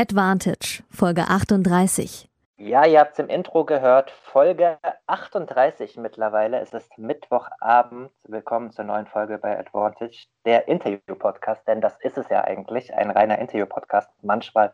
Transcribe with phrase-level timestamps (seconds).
[0.00, 2.26] Advantage, Folge 38.
[2.56, 6.58] Ja, ihr habt es im Intro gehört, Folge 38 mittlerweile.
[6.60, 8.10] Es ist Mittwochabend.
[8.22, 13.10] Willkommen zur neuen Folge bei Advantage, der Interview-Podcast, denn das ist es ja eigentlich, ein
[13.10, 14.72] reiner Interview-Podcast, manchmal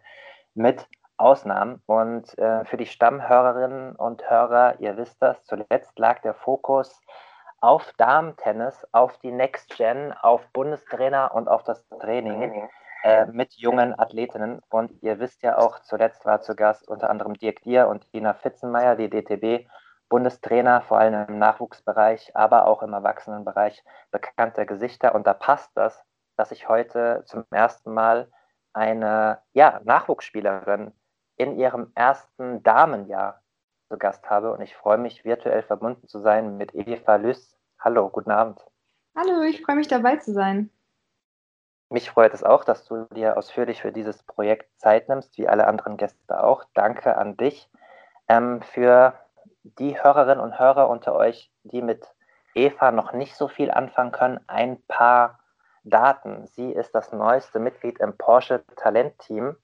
[0.55, 1.83] mit Ausnahmen.
[1.87, 7.01] Und äh, für die Stammhörerinnen und Hörer, ihr wisst das, zuletzt lag der Fokus
[7.61, 12.69] auf Damen-Tennis, auf die Next Gen, auf Bundestrainer und auf das Training
[13.07, 14.61] äh, mit jungen Athletinnen.
[14.69, 18.35] Und ihr wisst ja auch, zuletzt war zu Gast unter anderem Dirk Dier und Dina
[18.35, 19.69] Fitzenmeier, die DTB.
[20.09, 25.15] Bundestrainer, vor allem im Nachwuchsbereich, aber auch im Erwachsenenbereich bekannte Gesichter.
[25.15, 26.05] Und da passt das,
[26.37, 28.29] dass ich heute zum ersten Mal
[28.73, 30.93] eine ja, Nachwuchsspielerin
[31.37, 33.41] in ihrem ersten Damenjahr
[33.89, 34.53] zu Gast habe.
[34.53, 37.57] Und ich freue mich, virtuell verbunden zu sein mit Eva Lüss.
[37.79, 38.65] Hallo, guten Abend.
[39.15, 40.71] Hallo, ich freue mich dabei zu sein.
[41.89, 45.67] Mich freut es auch, dass du dir ausführlich für dieses Projekt Zeit nimmst, wie alle
[45.67, 46.65] anderen Gäste auch.
[46.75, 47.71] Danke an dich.
[48.29, 49.15] Ähm, für
[49.63, 52.13] die Hörerinnen und Hörer unter euch, die mit
[52.55, 55.39] Eva noch nicht so viel anfangen können, ein paar
[55.85, 56.47] Daten.
[56.49, 59.57] Sie ist das neueste Mitglied im Porsche Talentteam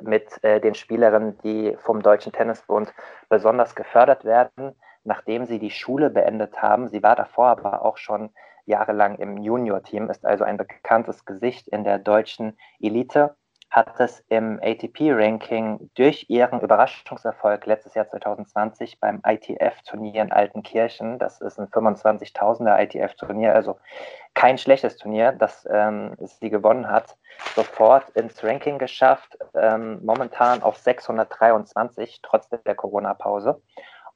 [0.00, 2.92] mit äh, den Spielerinnen, die vom Deutschen Tennisbund
[3.28, 6.88] besonders gefördert werden, nachdem sie die Schule beendet haben.
[6.88, 8.30] Sie war davor aber auch schon
[8.70, 13.36] jahrelang im Junior-Team, ist also ein bekanntes Gesicht in der deutschen Elite,
[13.70, 21.40] hat es im ATP-Ranking durch ihren Überraschungserfolg letztes Jahr 2020 beim ITF-Turnier in Altenkirchen, das
[21.40, 23.78] ist ein 25.000er ITF-Turnier, also
[24.34, 27.16] kein schlechtes Turnier, das ähm, sie gewonnen hat,
[27.54, 33.62] sofort ins Ranking geschafft, ähm, momentan auf 623, trotz der Corona-Pause.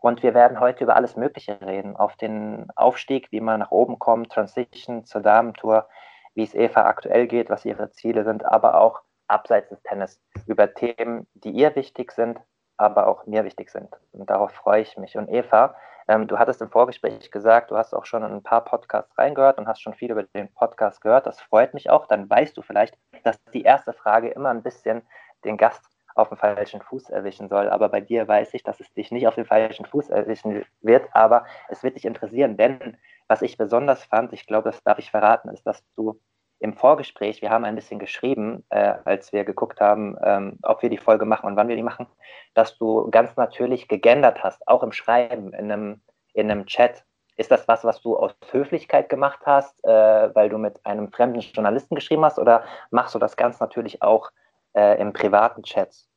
[0.04, 1.96] Und wir werden heute über alles Mögliche reden.
[1.96, 5.88] Auf den Aufstieg, wie man nach oben kommt, Transition zur Damentour,
[6.34, 10.74] wie es Eva aktuell geht, was ihre Ziele sind, aber auch abseits des Tennis über
[10.74, 12.38] Themen, die ihr wichtig sind,
[12.76, 13.96] aber auch mir wichtig sind.
[14.12, 15.16] Und darauf freue ich mich.
[15.16, 15.74] Und Eva,
[16.06, 19.56] ähm, du hattest im Vorgespräch gesagt, du hast auch schon in ein paar Podcasts reingehört
[19.56, 21.26] und hast schon viel über den Podcast gehört.
[21.26, 22.04] Das freut mich auch.
[22.08, 25.00] Dann weißt du vielleicht, dass die erste Frage immer ein bisschen
[25.46, 27.68] den Gast auf dem falschen Fuß erwischen soll.
[27.68, 31.08] Aber bei dir weiß ich, dass es dich nicht auf den falschen Fuß erwischen wird,
[31.12, 32.96] aber es wird dich interessieren, denn
[33.28, 36.20] was ich besonders fand, ich glaube, das darf ich verraten, ist, dass du
[36.60, 40.88] im Vorgespräch, wir haben ein bisschen geschrieben, äh, als wir geguckt haben, ähm, ob wir
[40.88, 42.06] die Folge machen und wann wir die machen,
[42.54, 46.00] dass du ganz natürlich gegendert hast, auch im Schreiben, in einem,
[46.32, 47.04] in einem Chat.
[47.36, 51.40] Ist das was, was du aus Höflichkeit gemacht hast, äh, weil du mit einem fremden
[51.40, 54.30] Journalisten geschrieben hast, oder machst du das ganz natürlich auch
[54.74, 56.08] äh, im privaten Chats?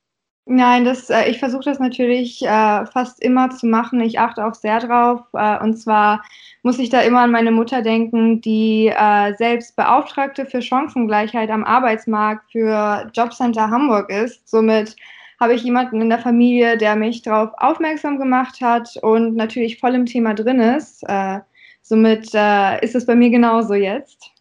[0.49, 3.99] Nein, das, äh, ich versuche das natürlich äh, fast immer zu machen.
[3.99, 5.19] Ich achte auch sehr drauf.
[5.33, 6.23] Äh, und zwar
[6.63, 11.65] muss ich da immer an meine Mutter denken, die äh, selbst Beauftragte für Chancengleichheit am
[11.65, 14.47] Arbeitsmarkt für Jobcenter Hamburg ist.
[14.49, 14.95] Somit
[15.39, 19.95] habe ich jemanden in der Familie, der mich darauf aufmerksam gemacht hat und natürlich voll
[19.95, 21.03] im Thema drin ist.
[21.09, 21.39] Äh,
[21.81, 24.31] somit äh, ist es bei mir genauso jetzt.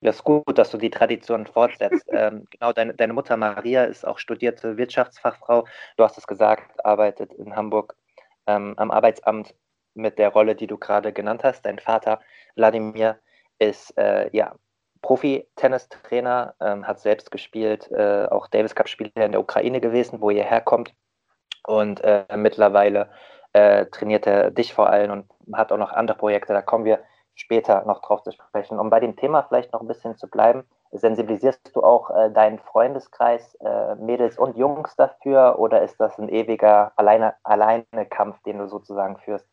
[0.00, 2.06] Das ist gut, dass du die Tradition fortsetzt.
[2.12, 5.66] ähm, genau, deine, deine Mutter Maria ist auch studierte Wirtschaftsfachfrau.
[5.96, 7.96] Du hast es gesagt, arbeitet in Hamburg
[8.46, 9.54] ähm, am Arbeitsamt
[9.94, 11.64] mit der Rolle, die du gerade genannt hast.
[11.64, 12.20] Dein Vater
[12.54, 13.18] Wladimir
[13.58, 14.54] ist äh, ja,
[15.02, 20.44] Profi-Tennistrainer, ähm, hat selbst gespielt, äh, auch Davis Cup-Spieler in der Ukraine gewesen, wo ihr
[20.44, 20.94] herkommt.
[21.66, 23.10] Und äh, mittlerweile
[23.52, 26.52] äh, trainiert er dich vor allem und hat auch noch andere Projekte.
[26.52, 27.00] Da kommen wir
[27.36, 28.80] später noch drauf zu sprechen.
[28.80, 32.58] Um bei dem Thema vielleicht noch ein bisschen zu bleiben, sensibilisierst du auch äh, deinen
[32.58, 37.84] Freundeskreis, äh, Mädels und Jungs dafür oder ist das ein ewiger alleine, alleine
[38.46, 39.46] den du sozusagen führst?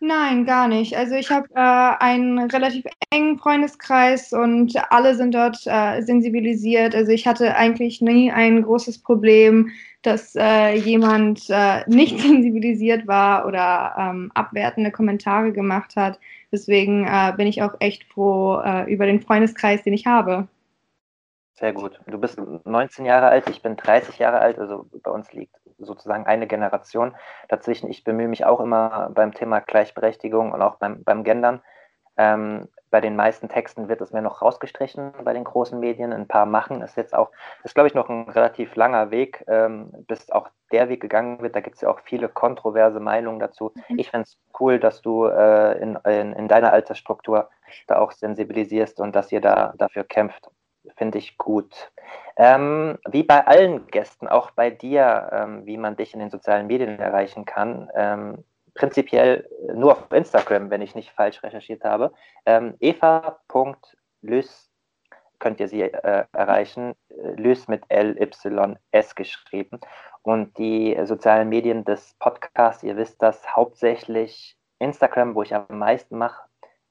[0.00, 0.94] Nein, gar nicht.
[0.94, 6.94] Also ich habe äh, einen relativ engen Freundeskreis und alle sind dort äh, sensibilisiert.
[6.94, 9.70] Also ich hatte eigentlich nie ein großes Problem,
[10.02, 16.20] dass äh, jemand äh, nicht sensibilisiert war oder ähm, abwertende Kommentare gemacht hat.
[16.52, 20.46] Deswegen äh, bin ich auch echt froh äh, über den Freundeskreis, den ich habe.
[21.54, 21.98] Sehr gut.
[22.06, 26.26] Du bist 19 Jahre alt, ich bin 30 Jahre alt, also bei uns liegt sozusagen
[26.26, 27.14] eine Generation
[27.48, 27.90] dazwischen.
[27.90, 31.62] Ich bemühe mich auch immer beim Thema Gleichberechtigung und auch beim, beim Gendern.
[32.16, 36.12] Ähm, bei den meisten Texten wird es mir noch rausgestrichen bei den großen Medien.
[36.12, 37.30] Ein paar machen es jetzt auch.
[37.58, 41.42] Das ist, glaube ich, noch ein relativ langer Weg, ähm, bis auch der Weg gegangen
[41.42, 41.56] wird.
[41.56, 43.72] Da gibt es ja auch viele kontroverse Meinungen dazu.
[43.88, 43.98] Mhm.
[43.98, 47.50] Ich finde es cool, dass du äh, in, in, in, deiner Altersstruktur
[47.86, 50.48] da auch sensibilisierst und dass ihr da dafür kämpft.
[50.96, 51.90] Finde ich gut.
[52.36, 56.66] Ähm, wie bei allen Gästen, auch bei dir, ähm, wie man dich in den sozialen
[56.66, 58.44] Medien erreichen kann ähm,
[58.76, 62.12] prinzipiell nur auf Instagram, wenn ich nicht falsch recherchiert habe.
[62.44, 64.70] Ähm, Eva.lys
[65.38, 66.94] könnt ihr sie äh, erreichen.
[67.36, 69.80] Lys mit L-Y-S geschrieben.
[70.22, 76.18] Und die sozialen Medien des Podcasts, ihr wisst das, hauptsächlich Instagram, wo ich am meisten
[76.18, 76.45] mache.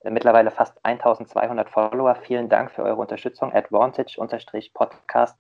[0.10, 2.14] Mittlerweile fast 1200 Follower.
[2.14, 3.52] Vielen Dank für eure Unterstützung.
[3.54, 5.36] Advantage-Podcast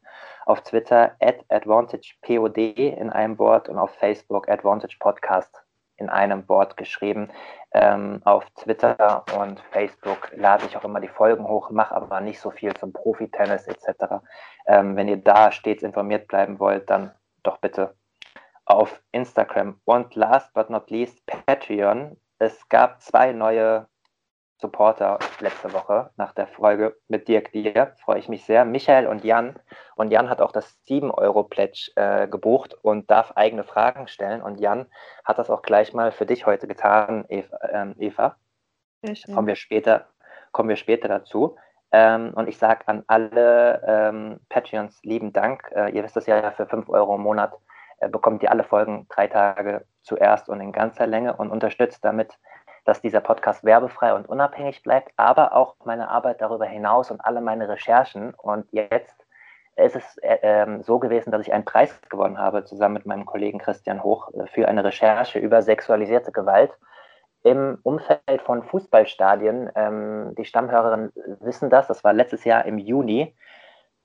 [0.48, 5.64] auf Twitter, at AdvantagePOD in einem Wort und auf Facebook Advantage Podcast
[5.98, 7.30] in einem Wort geschrieben.
[7.74, 12.40] Ähm, auf Twitter und Facebook lade ich auch immer die Folgen hoch, mache aber nicht
[12.40, 14.16] so viel zum Profi-Tennis etc.
[14.66, 17.12] Ähm, wenn ihr da stets informiert bleiben wollt, dann
[17.44, 17.94] doch bitte
[18.66, 19.80] auf Instagram.
[19.86, 22.18] Und last but not least, Patreon.
[22.40, 23.88] Es gab zwei neue
[24.58, 27.94] Supporter letzte Woche nach der Folge mit Dirk Dir.
[28.04, 28.64] Freue ich mich sehr.
[28.64, 29.60] Michael und Jan.
[29.96, 34.42] Und Jan hat auch das 7-Euro-Pledge äh, gebucht und darf eigene Fragen stellen.
[34.42, 34.88] Und Jan
[35.26, 37.58] hat das auch gleich mal für dich heute getan, Eva.
[37.70, 38.38] Ähm, Eva.
[39.34, 40.08] Kommen wir später,
[40.52, 41.58] kommen wir später dazu.
[41.92, 45.70] Ähm, und ich sage an alle ähm, Patreons lieben Dank.
[45.76, 47.54] Äh, ihr wisst es ja, für 5 Euro im Monat
[48.00, 52.38] äh, bekommt ihr alle Folgen drei Tage zuerst und in ganzer Länge und unterstützt damit
[52.86, 57.42] dass dieser Podcast werbefrei und unabhängig bleibt, aber auch meine Arbeit darüber hinaus und alle
[57.42, 58.34] meine Recherchen.
[58.36, 59.26] Und jetzt
[59.76, 63.26] ist es äh, ähm, so gewesen, dass ich einen Preis gewonnen habe, zusammen mit meinem
[63.26, 66.72] Kollegen Christian Hoch, äh, für eine Recherche über sexualisierte Gewalt
[67.44, 69.72] im Umfeld von Fußballstadien.
[69.76, 71.12] Ähm, die Stammhörerinnen
[71.42, 73.36] wissen das, das war letztes Jahr im Juni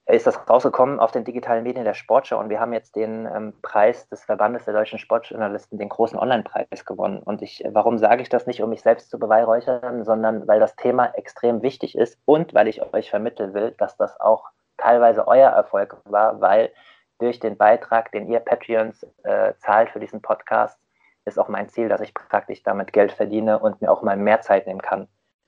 [0.06, 3.55] ist das rausgekommen auf den digitalen Medien der Sportschau und wir haben jetzt den ähm,
[3.62, 7.23] Preis des Verbandes der deutschen Sportjournalisten, den großen Online-Preis gewonnen.
[7.23, 10.75] Und ich, warum sage ich das nicht, um mich selbst zu beweihräuchern, sondern weil das
[10.75, 15.50] Thema extrem wichtig ist und weil ich euch vermitteln will, dass das auch teilweise euer
[15.50, 16.73] Erfolg war, weil
[17.19, 20.79] durch den Beitrag, den ihr Patreons äh, zahlt für diesen Podcast,
[21.26, 24.41] ist auch mein Ziel, dass ich praktisch damit Geld verdiene und mir auch mal mehr
[24.41, 25.06] Zeit nehmen kann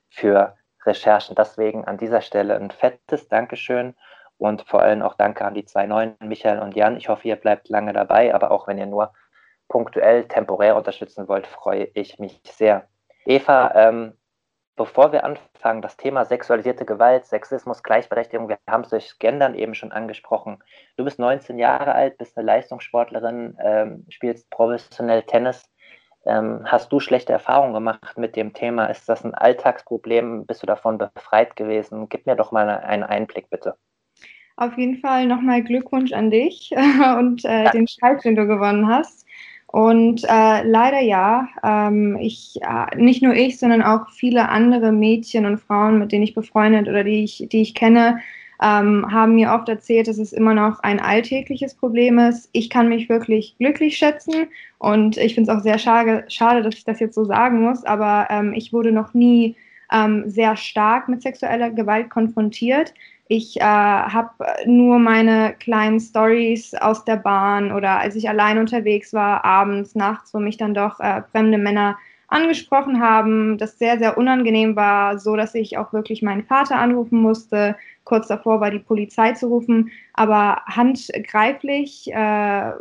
[0.09, 1.35] für Recherchen.
[1.35, 3.95] Deswegen an dieser Stelle ein fettes Dankeschön
[4.37, 6.97] und vor allem auch danke an die zwei neuen, Michael und Jan.
[6.97, 9.13] Ich hoffe, ihr bleibt lange dabei, aber auch wenn ihr nur
[9.67, 12.87] punktuell, temporär unterstützen wollt, freue ich mich sehr.
[13.25, 14.13] Eva, ähm,
[14.75, 19.75] bevor wir anfangen, das Thema sexualisierte Gewalt, Sexismus, Gleichberechtigung, wir haben es durch Gendern eben
[19.75, 20.63] schon angesprochen.
[20.97, 25.69] Du bist 19 Jahre alt, bist eine Leistungssportlerin, ähm, spielst professionell Tennis.
[26.25, 28.85] Ähm, hast du schlechte Erfahrungen gemacht mit dem Thema?
[28.87, 30.45] Ist das ein Alltagsproblem?
[30.45, 32.07] Bist du davon befreit gewesen?
[32.09, 33.75] Gib mir doch mal einen Einblick, bitte.
[34.55, 36.71] Auf jeden Fall nochmal Glückwunsch an dich
[37.17, 39.25] und äh, den Preis, den du gewonnen hast.
[39.67, 45.47] Und äh, leider ja, ähm, ich, äh, nicht nur ich, sondern auch viele andere Mädchen
[45.47, 48.19] und Frauen, mit denen ich befreundet oder die ich, die ich kenne,
[48.61, 52.49] ähm, haben mir oft erzählt, dass es immer noch ein alltägliches Problem ist.
[52.51, 54.45] Ich kann mich wirklich glücklich schätzen
[54.77, 57.83] und ich finde es auch sehr schade, schade, dass ich das jetzt so sagen muss,
[57.83, 59.55] aber ähm, ich wurde noch nie
[59.91, 62.93] ähm, sehr stark mit sexueller Gewalt konfrontiert.
[63.35, 64.29] Ich äh, habe
[64.67, 70.35] nur meine kleinen Stories aus der Bahn oder als ich allein unterwegs war, abends, nachts,
[70.35, 71.97] wo mich dann doch äh, fremde Männer
[72.27, 77.19] angesprochen haben, das sehr, sehr unangenehm war, so dass ich auch wirklich meinen Vater anrufen
[77.19, 77.75] musste.
[78.03, 82.71] Kurz davor war die Polizei zu rufen, aber handgreiflich äh,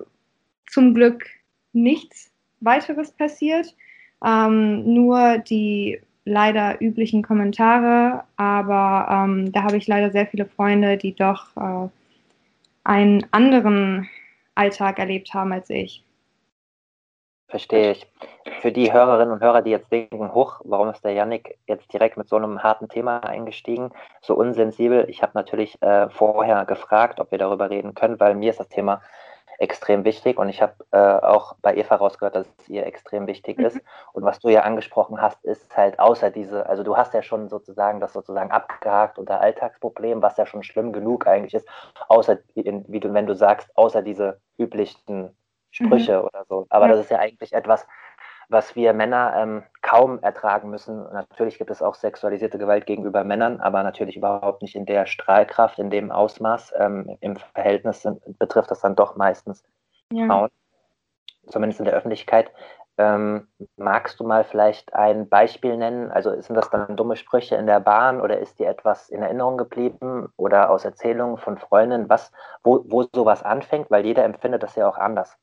[0.67, 1.25] zum Glück
[1.73, 2.31] nichts
[2.61, 3.75] weiteres passiert.
[4.23, 10.97] Ähm, nur die leider üblichen Kommentare, aber ähm, da habe ich leider sehr viele Freunde,
[10.97, 11.89] die doch äh,
[12.85, 14.09] einen anderen
[14.55, 16.05] Alltag erlebt haben als ich.
[17.49, 18.07] Verstehe ich.
[18.63, 22.17] Für die Hörerinnen und Hörer, die jetzt denken, hoch, warum ist der Yannick jetzt direkt
[22.17, 23.91] mit so einem harten Thema eingestiegen,
[24.23, 25.05] so unsensibel?
[25.09, 28.71] Ich habe natürlich äh, vorher gefragt, ob wir darüber reden können, weil mir ist das
[28.71, 29.03] Thema
[29.59, 33.59] extrem wichtig und ich habe äh, auch bei Eva rausgehört, dass es ihr extrem wichtig
[33.59, 33.67] mhm.
[33.67, 33.81] ist.
[34.13, 37.49] Und was du ja angesprochen hast, ist halt außer diese, also du hast ja schon
[37.49, 41.69] sozusagen das sozusagen abgehakt unter Alltagsproblem, was ja schon schlimm genug eigentlich ist,
[42.09, 45.37] außer wie du, wenn du sagst, außer diese üblichen
[45.71, 46.25] Sprüche mhm.
[46.27, 46.67] oder so.
[46.69, 46.93] Aber ja.
[46.93, 47.87] das ist ja eigentlich etwas,
[48.49, 51.03] was wir Männer ähm, kaum ertragen müssen.
[51.13, 55.79] Natürlich gibt es auch sexualisierte Gewalt gegenüber Männern, aber natürlich überhaupt nicht in der Strahlkraft,
[55.79, 56.75] in dem Ausmaß.
[56.79, 59.65] Ähm, Im Verhältnis sind, betrifft das dann doch meistens
[60.13, 60.27] ja.
[60.27, 60.51] Frauen,
[61.49, 62.51] zumindest in der Öffentlichkeit.
[62.99, 66.11] Ähm, magst du mal vielleicht ein Beispiel nennen?
[66.11, 69.57] Also sind das dann dumme Sprüche in der Bahn oder ist dir etwas in Erinnerung
[69.57, 72.33] geblieben oder aus Erzählungen von Freundinnen, was,
[72.63, 73.91] wo, wo sowas anfängt?
[73.91, 75.39] Weil jeder empfindet das ja auch anders.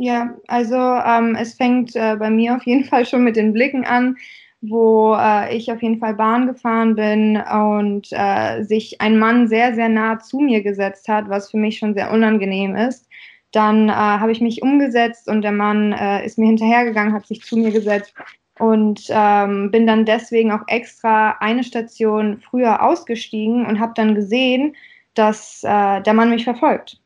[0.00, 3.84] Ja, also ähm, es fängt äh, bei mir auf jeden Fall schon mit den Blicken
[3.84, 4.16] an,
[4.60, 9.74] wo äh, ich auf jeden Fall Bahn gefahren bin und äh, sich ein Mann sehr,
[9.74, 13.08] sehr nah zu mir gesetzt hat, was für mich schon sehr unangenehm ist.
[13.52, 17.42] Dann äh, habe ich mich umgesetzt und der Mann äh, ist mir hinterhergegangen, hat sich
[17.42, 18.14] zu mir gesetzt
[18.58, 24.76] und ähm, bin dann deswegen auch extra eine Station früher ausgestiegen und habe dann gesehen,
[25.14, 27.00] dass äh, der Mann mich verfolgt.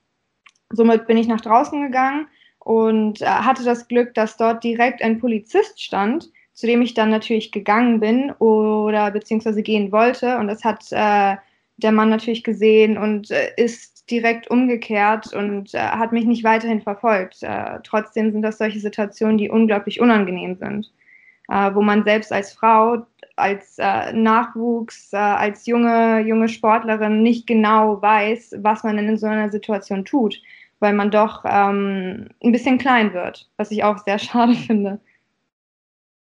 [0.70, 2.26] Somit bin ich nach draußen gegangen
[2.64, 7.10] und äh, hatte das Glück, dass dort direkt ein Polizist stand, zu dem ich dann
[7.10, 10.38] natürlich gegangen bin oder beziehungsweise gehen wollte.
[10.38, 11.36] Und das hat äh,
[11.78, 16.82] der Mann natürlich gesehen und äh, ist direkt umgekehrt und äh, hat mich nicht weiterhin
[16.82, 17.42] verfolgt.
[17.42, 20.92] Äh, trotzdem sind das solche Situationen, die unglaublich unangenehm sind,
[21.48, 28.56] äh, wo man selbst als Frau, als Nachwuchs, als junge, junge Sportlerin nicht genau weiß,
[28.58, 30.38] was man in so einer Situation tut,
[30.82, 35.00] weil man doch ähm, ein bisschen klein wird, was ich auch sehr schade finde.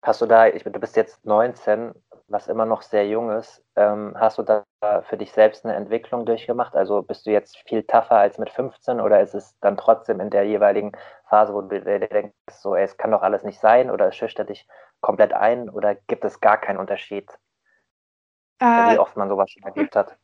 [0.03, 1.95] Hast du da, ich, du bist jetzt 19,
[2.29, 3.65] was immer noch sehr jung ist.
[3.75, 4.65] Ähm, hast du da
[5.09, 6.75] für dich selbst eine Entwicklung durchgemacht?
[6.75, 10.29] Also bist du jetzt viel tougher als mit 15 oder ist es dann trotzdem in
[10.29, 10.93] der jeweiligen
[11.31, 14.17] Phase, wo du dir denkst, so, ey, es kann doch alles nicht sein oder es
[14.17, 14.69] schüchtert dich
[15.01, 17.31] komplett ein oder gibt es gar keinen Unterschied?
[18.61, 20.19] Äh, wie oft man sowas schon erlebt hat?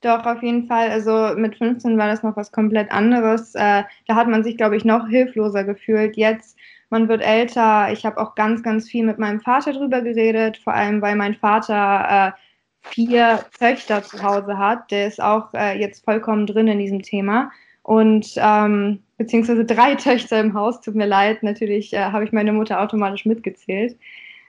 [0.00, 0.90] Doch, auf jeden Fall.
[0.90, 3.54] Also mit 15 war das noch was komplett anderes.
[3.54, 6.16] Äh, da hat man sich, glaube ich, noch hilfloser gefühlt.
[6.16, 6.56] Jetzt
[6.90, 7.92] man wird älter.
[7.92, 11.34] Ich habe auch ganz, ganz viel mit meinem Vater drüber geredet, vor allem weil mein
[11.34, 12.38] Vater äh,
[12.80, 14.90] vier Töchter zu Hause hat.
[14.90, 17.50] Der ist auch äh, jetzt vollkommen drin in diesem Thema.
[17.82, 22.52] Und ähm, beziehungsweise drei Töchter im Haus, tut mir leid, natürlich äh, habe ich meine
[22.52, 23.98] Mutter automatisch mitgezählt.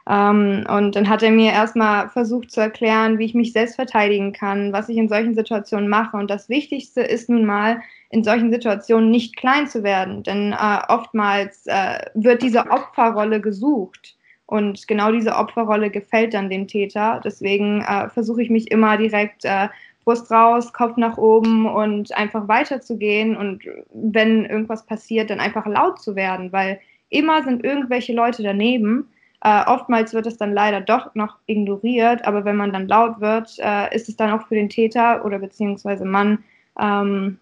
[0.10, 4.34] Ähm, und dann hat er mir erstmal versucht zu erklären, wie ich mich selbst verteidigen
[4.34, 6.18] kann, was ich in solchen Situationen mache.
[6.18, 10.24] Und das Wichtigste ist nun mal, in solchen Situationen nicht klein zu werden.
[10.24, 14.18] Denn äh, oftmals äh, wird diese Opferrolle gesucht.
[14.48, 17.22] Und genau diese Opferrolle gefällt dann dem Täter.
[17.24, 19.68] Deswegen äh, versuche ich mich immer direkt äh,
[20.06, 23.38] Brust raus, Kopf nach oben und einfach weiterzugehen.
[23.38, 23.62] Und
[23.94, 29.08] wenn irgendwas passiert, dann einfach laut zu werden, weil immer sind irgendwelche Leute daneben
[29.42, 33.58] äh, oftmals wird es dann leider doch noch ignoriert, aber wenn man dann laut wird,
[33.60, 36.44] äh, ist es dann auch für den Täter oder beziehungsweise Mann
[36.80, 37.40] ähm,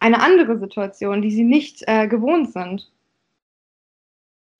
[0.00, 2.90] eine andere Situation, die sie nicht äh, gewohnt sind.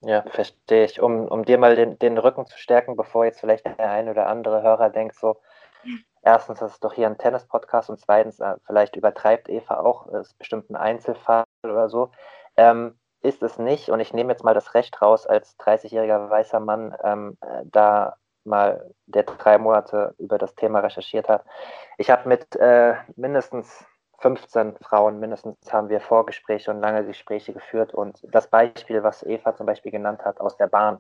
[0.01, 1.03] Ja, verstehe ich.
[1.03, 4.29] Um, um dir mal den, den Rücken zu stärken, bevor jetzt vielleicht der ein oder
[4.29, 5.37] andere Hörer denkt, so,
[6.23, 10.71] erstens, ist doch hier ein Tennis-Podcast und zweitens, äh, vielleicht übertreibt Eva auch, ist bestimmt
[10.71, 12.11] ein Einzelfall oder so.
[12.57, 13.91] Ähm, ist es nicht.
[13.91, 18.17] Und ich nehme jetzt mal das Recht raus, als 30-jähriger weißer Mann ähm, äh, da
[18.45, 21.45] mal, der drei Monate über das Thema recherchiert hat.
[21.99, 23.85] Ich habe mit äh, mindestens
[24.21, 27.95] 15 Frauen, mindestens haben wir Vorgespräche und lange Gespräche geführt.
[27.95, 30.99] Und das Beispiel, was Eva zum Beispiel genannt hat aus der Bahn,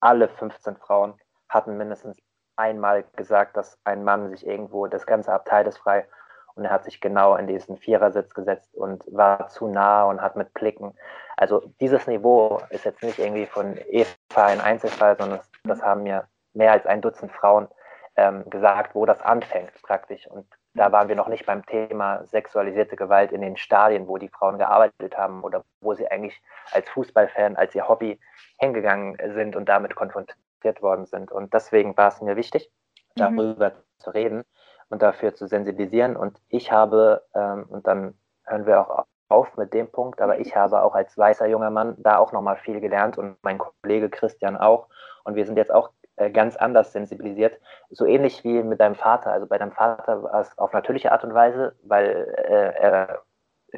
[0.00, 1.14] alle 15 Frauen
[1.48, 2.18] hatten mindestens
[2.56, 6.06] einmal gesagt, dass ein Mann sich irgendwo, das ganze Abteil ist frei
[6.56, 10.36] und er hat sich genau in diesen Vierersitz gesetzt und war zu nah und hat
[10.36, 10.96] mit Blicken.
[11.36, 16.04] Also dieses Niveau ist jetzt nicht irgendwie von Eva ein Einzelfall, sondern das, das haben
[16.04, 17.68] mir mehr als ein Dutzend Frauen
[18.16, 20.28] ähm, gesagt, wo das anfängt praktisch.
[20.28, 24.28] Und da waren wir noch nicht beim Thema sexualisierte Gewalt in den Stadien, wo die
[24.28, 28.20] Frauen gearbeitet haben oder wo sie eigentlich als Fußballfan, als ihr Hobby
[28.58, 31.32] hingegangen sind und damit konfrontiert worden sind.
[31.32, 32.70] Und deswegen war es mir wichtig,
[33.16, 33.20] mhm.
[33.20, 33.74] darüber mhm.
[33.98, 34.44] zu reden
[34.90, 36.16] und dafür zu sensibilisieren.
[36.16, 38.14] Und ich habe, ähm, und dann
[38.44, 41.96] hören wir auch auf mit dem Punkt, aber ich habe auch als weißer junger Mann
[41.98, 44.88] da auch nochmal viel gelernt und mein Kollege Christian auch.
[45.24, 47.58] Und wir sind jetzt auch äh, ganz anders sensibilisiert.
[47.90, 49.32] So ähnlich wie mit deinem Vater.
[49.32, 53.22] Also bei deinem Vater war es auf natürliche Art und Weise, weil äh, er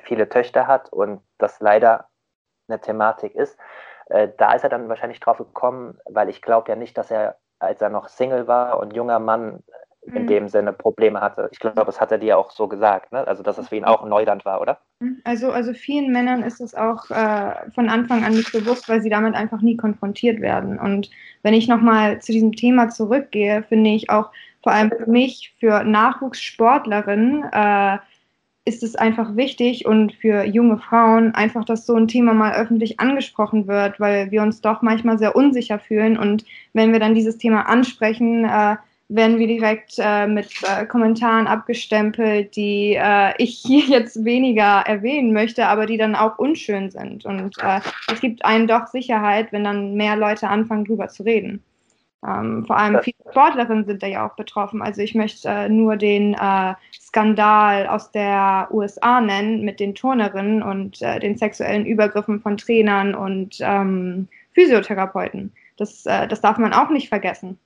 [0.03, 2.09] viele Töchter hat und das leider
[2.69, 3.59] eine Thematik ist.
[4.07, 7.39] Äh, da ist er dann wahrscheinlich drauf gekommen, weil ich glaube ja nicht, dass er,
[7.59, 9.63] als er noch Single war und junger Mann,
[10.07, 10.27] in mhm.
[10.27, 11.49] dem Sinne Probleme hatte.
[11.53, 13.27] Ich glaube, das hat er dir auch so gesagt, ne?
[13.27, 14.79] Also, dass es für ihn auch ein Neuland war, oder?
[15.01, 15.21] Mhm.
[15.25, 19.11] Also, also vielen Männern ist es auch äh, von Anfang an nicht bewusst, weil sie
[19.11, 20.79] damit einfach nie konfrontiert werden.
[20.79, 21.11] Und
[21.43, 24.31] wenn ich nochmal zu diesem Thema zurückgehe, finde ich auch
[24.63, 27.99] vor allem für mich, für Nachwuchssportlerinnen, äh,
[28.67, 32.99] ist es einfach wichtig und für junge Frauen einfach, dass so ein Thema mal öffentlich
[32.99, 37.39] angesprochen wird, weil wir uns doch manchmal sehr unsicher fühlen und wenn wir dann dieses
[37.39, 38.77] Thema ansprechen, äh,
[39.09, 45.33] werden wir direkt äh, mit äh, Kommentaren abgestempelt, die äh, ich hier jetzt weniger erwähnen
[45.33, 47.25] möchte, aber die dann auch unschön sind.
[47.25, 47.81] Und äh,
[48.13, 51.63] es gibt einen doch Sicherheit, wenn dann mehr Leute anfangen, drüber zu reden.
[52.27, 54.83] Ähm, vor allem viele Sportlerinnen sind da ja auch betroffen.
[54.83, 60.63] Also ich möchte äh, nur den äh, Skandal aus der USA nennen mit den Turnerinnen
[60.63, 65.53] und den sexuellen Übergriffen von Trainern und ähm, Physiotherapeuten.
[65.79, 67.59] Das, das darf man auch nicht vergessen.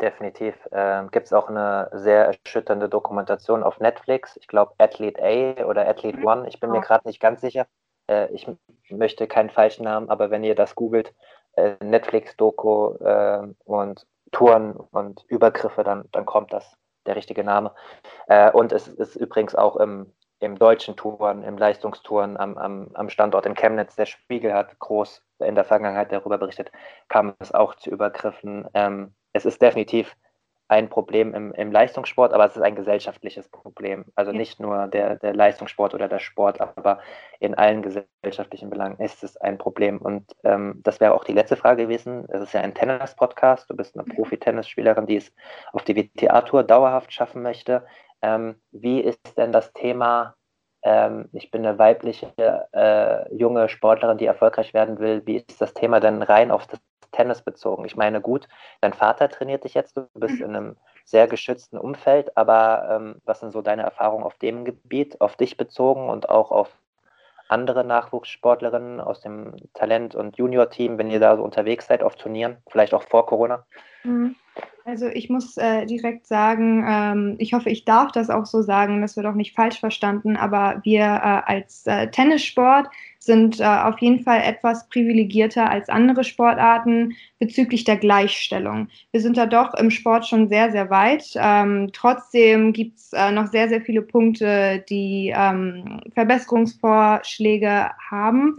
[0.00, 0.54] Definitiv.
[0.72, 4.36] Ähm, Gibt es auch eine sehr erschütternde Dokumentation auf Netflix.
[4.36, 6.26] Ich glaube Athlete A oder Athlete mhm.
[6.26, 6.48] One.
[6.48, 7.66] Ich bin mir gerade nicht ganz sicher.
[8.10, 8.46] Äh, ich
[8.90, 11.14] möchte keinen falschen Namen, aber wenn ihr das googelt,
[11.56, 16.76] äh, Netflix-Doku äh, und Touren und Übergriffe, dann, dann kommt das
[17.06, 17.72] der richtige Name.
[18.26, 23.08] Äh, und es ist übrigens auch im, im deutschen Touren, im Leistungstouren am, am, am
[23.08, 26.70] Standort in Chemnitz, der Spiegel hat groß in der Vergangenheit darüber berichtet,
[27.08, 28.68] kam es auch zu Übergriffen.
[28.74, 30.16] Ähm, es ist definitiv
[30.68, 34.04] ein Problem im, im, Leistungssport, aber es ist ein gesellschaftliches Problem.
[34.16, 36.98] Also nicht nur der, der Leistungssport oder der Sport, aber
[37.38, 39.98] in allen gesellschaftlichen Belangen ist es ein Problem.
[39.98, 42.26] Und ähm, das wäre auch die letzte Frage gewesen.
[42.30, 43.70] Es ist ja ein Tennis-Podcast.
[43.70, 44.06] Du bist eine.
[44.12, 45.32] Profi-Tennisspielerin, die es
[45.72, 47.86] auf die WTA-Tour dauerhaft schaffen möchte.
[48.22, 50.34] Ähm, wie ist denn das Thema?
[50.86, 52.32] Ähm, ich bin eine weibliche
[52.72, 55.20] äh, junge Sportlerin, die erfolgreich werden will.
[55.26, 56.80] Wie ist das Thema denn rein auf das
[57.12, 57.84] Tennis bezogen.
[57.86, 58.46] Ich meine, gut,
[58.80, 63.40] dein Vater trainiert dich jetzt, du bist in einem sehr geschützten Umfeld, aber ähm, was
[63.40, 66.68] sind so deine Erfahrungen auf dem Gebiet, auf dich bezogen und auch auf
[67.48, 72.58] andere Nachwuchssportlerinnen aus dem Talent- und Junior-Team, wenn ihr da so unterwegs seid auf Turnieren,
[72.68, 73.64] vielleicht auch vor Corona?
[74.02, 74.36] Mhm.
[74.86, 79.02] Also ich muss äh, direkt sagen, ähm, ich hoffe, ich darf das auch so sagen,
[79.02, 83.98] das wird auch nicht falsch verstanden, aber wir äh, als äh, Tennissport sind äh, auf
[83.98, 88.86] jeden Fall etwas privilegierter als andere Sportarten bezüglich der Gleichstellung.
[89.10, 91.32] Wir sind da doch im Sport schon sehr, sehr weit.
[91.34, 98.58] Ähm, trotzdem gibt es äh, noch sehr, sehr viele Punkte, die ähm, Verbesserungsvorschläge haben.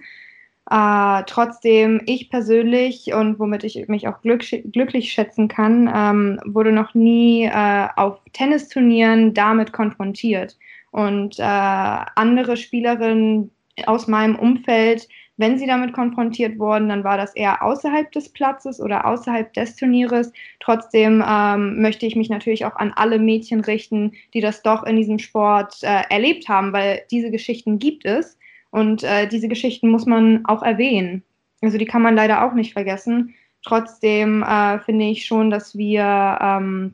[0.69, 6.74] Äh, trotzdem, ich persönlich und womit ich mich auch glück, glücklich schätzen kann, ähm, wurde
[6.74, 10.57] noch nie äh, auf Tennisturnieren damit konfrontiert.
[10.91, 13.51] Und äh, andere Spielerinnen
[13.86, 15.07] aus meinem Umfeld,
[15.38, 19.75] wenn sie damit konfrontiert wurden, dann war das eher außerhalb des Platzes oder außerhalb des
[19.75, 20.34] Turnieres.
[20.60, 24.97] Trotzdem ähm, möchte ich mich natürlich auch an alle Mädchen richten, die das doch in
[24.97, 28.38] diesem Sport äh, erlebt haben, weil diese Geschichten gibt es.
[28.77, 31.23] Und äh, diese Geschichten muss man auch erwähnen.
[31.63, 33.33] Also die kann man leider auch nicht vergessen.
[33.65, 36.93] Trotzdem äh, finde ich schon, dass wir ähm,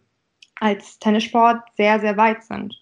[0.61, 2.73] als Tennissport sehr, sehr weit sind.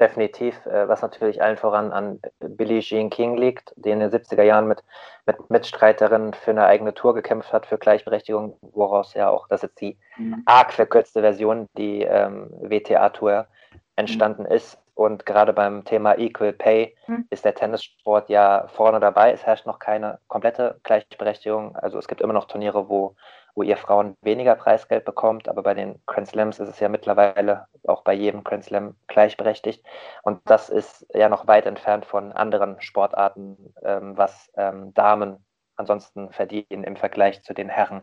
[0.00, 4.42] Definitiv, äh, was natürlich allen voran an Billie Jean King liegt, die in den 70er
[4.42, 4.82] Jahren mit,
[5.26, 9.80] mit Mitstreiterinnen für eine eigene Tour gekämpft hat, für Gleichberechtigung, woraus ja auch, das ist
[9.80, 10.42] die mhm.
[10.44, 13.46] arg verkürzte Version, die ähm, WTA-Tour
[13.94, 14.56] entstanden mhm.
[14.56, 14.79] ist.
[15.00, 17.26] Und gerade beim Thema Equal Pay mhm.
[17.30, 19.32] ist der Tennissport ja vorne dabei.
[19.32, 21.74] Es herrscht noch keine komplette Gleichberechtigung.
[21.74, 23.16] Also es gibt immer noch Turniere, wo,
[23.54, 27.66] wo ihr Frauen weniger Preisgeld bekommt, aber bei den Grand Slams ist es ja mittlerweile
[27.86, 29.82] auch bei jedem Grand Slam gleichberechtigt.
[30.22, 35.42] Und das ist ja noch weit entfernt von anderen Sportarten, ähm, was ähm, Damen
[35.76, 38.02] ansonsten verdienen im Vergleich zu den Herren.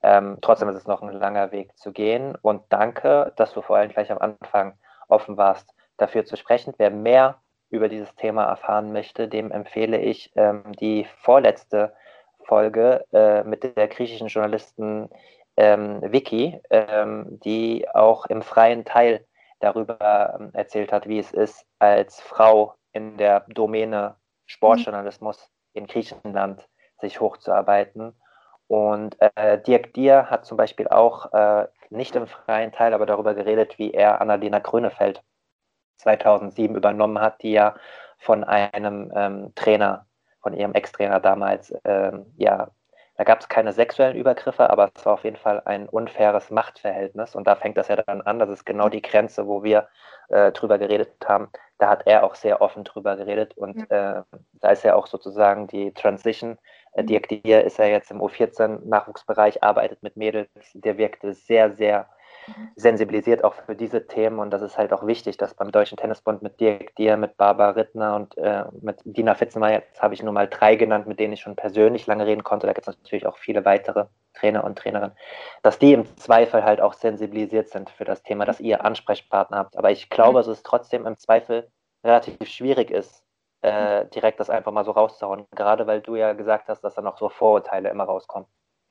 [0.00, 2.36] Ähm, trotzdem ist es noch ein langer Weg zu gehen.
[2.40, 4.78] Und danke, dass du vor allem gleich am Anfang
[5.08, 6.74] offen warst, dafür zu sprechen.
[6.78, 11.94] Wer mehr über dieses Thema erfahren möchte, dem empfehle ich ähm, die vorletzte
[12.44, 15.08] Folge äh, mit der griechischen Journalistin
[15.56, 19.26] ähm, Vicky, ähm, die auch im freien Teil
[19.60, 26.68] darüber ähm, erzählt hat, wie es ist, als Frau in der Domäne Sportjournalismus in Griechenland
[27.00, 28.14] sich hochzuarbeiten.
[28.68, 33.34] Und äh, Dirk Dier hat zum Beispiel auch äh, nicht im freien Teil, aber darüber
[33.34, 35.22] geredet, wie er Annalena Grönefeld
[35.98, 37.74] 2007 übernommen hat, die ja
[38.18, 40.06] von einem ähm, Trainer,
[40.40, 42.70] von ihrem Ex-Trainer damals, ähm, ja,
[43.16, 47.34] da gab es keine sexuellen Übergriffe, aber es war auf jeden Fall ein unfaires Machtverhältnis.
[47.34, 48.38] Und da fängt das ja dann an.
[48.38, 49.88] Das ist genau die Grenze, wo wir
[50.28, 51.48] äh, drüber geredet haben.
[51.78, 53.56] Da hat er auch sehr offen drüber geredet.
[53.56, 56.58] Und äh, da ist ja auch sozusagen die Transition.
[56.92, 60.50] Äh, Dirk Dier ist ja jetzt im U14-Nachwuchsbereich, arbeitet mit Mädels.
[60.74, 62.08] Der wirkte sehr, sehr
[62.76, 66.42] sensibilisiert auch für diese Themen und das ist halt auch wichtig, dass beim Deutschen Tennisbund
[66.42, 70.32] mit Dirk Dier, mit Barbara Rittner und äh, mit Dina Fitzenmeier, jetzt habe ich nur
[70.32, 73.26] mal drei genannt, mit denen ich schon persönlich lange reden konnte, da gibt es natürlich
[73.26, 75.16] auch viele weitere Trainer und Trainerinnen,
[75.62, 79.76] dass die im Zweifel halt auch sensibilisiert sind für das Thema, dass ihr Ansprechpartner habt.
[79.76, 81.70] Aber ich glaube, dass es trotzdem im Zweifel
[82.04, 83.24] relativ schwierig ist,
[83.62, 87.02] äh, direkt das einfach mal so rauszuhauen, gerade weil du ja gesagt hast, dass da
[87.02, 88.46] noch so Vorurteile immer rauskommen.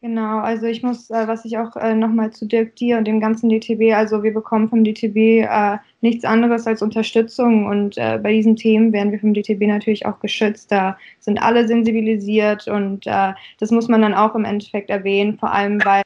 [0.05, 3.19] Genau, also ich muss, äh, was ich auch äh, nochmal zu Dirk dir und dem
[3.19, 5.17] ganzen DTB, also wir bekommen vom DTB
[5.49, 10.05] äh, nichts anderes als Unterstützung und äh, bei diesen Themen werden wir vom DTB natürlich
[10.05, 10.71] auch geschützt.
[10.71, 15.51] Da sind alle sensibilisiert und äh, das muss man dann auch im Endeffekt erwähnen, vor
[15.51, 16.03] allem weil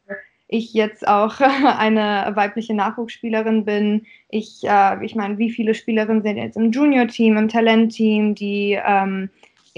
[0.47, 1.41] ich jetzt auch
[1.77, 4.05] eine weibliche Nachwuchsspielerin bin.
[4.29, 9.29] Ich, äh, ich meine, wie viele Spielerinnen sind jetzt im Junior-Team, im Talent-Team, die ähm,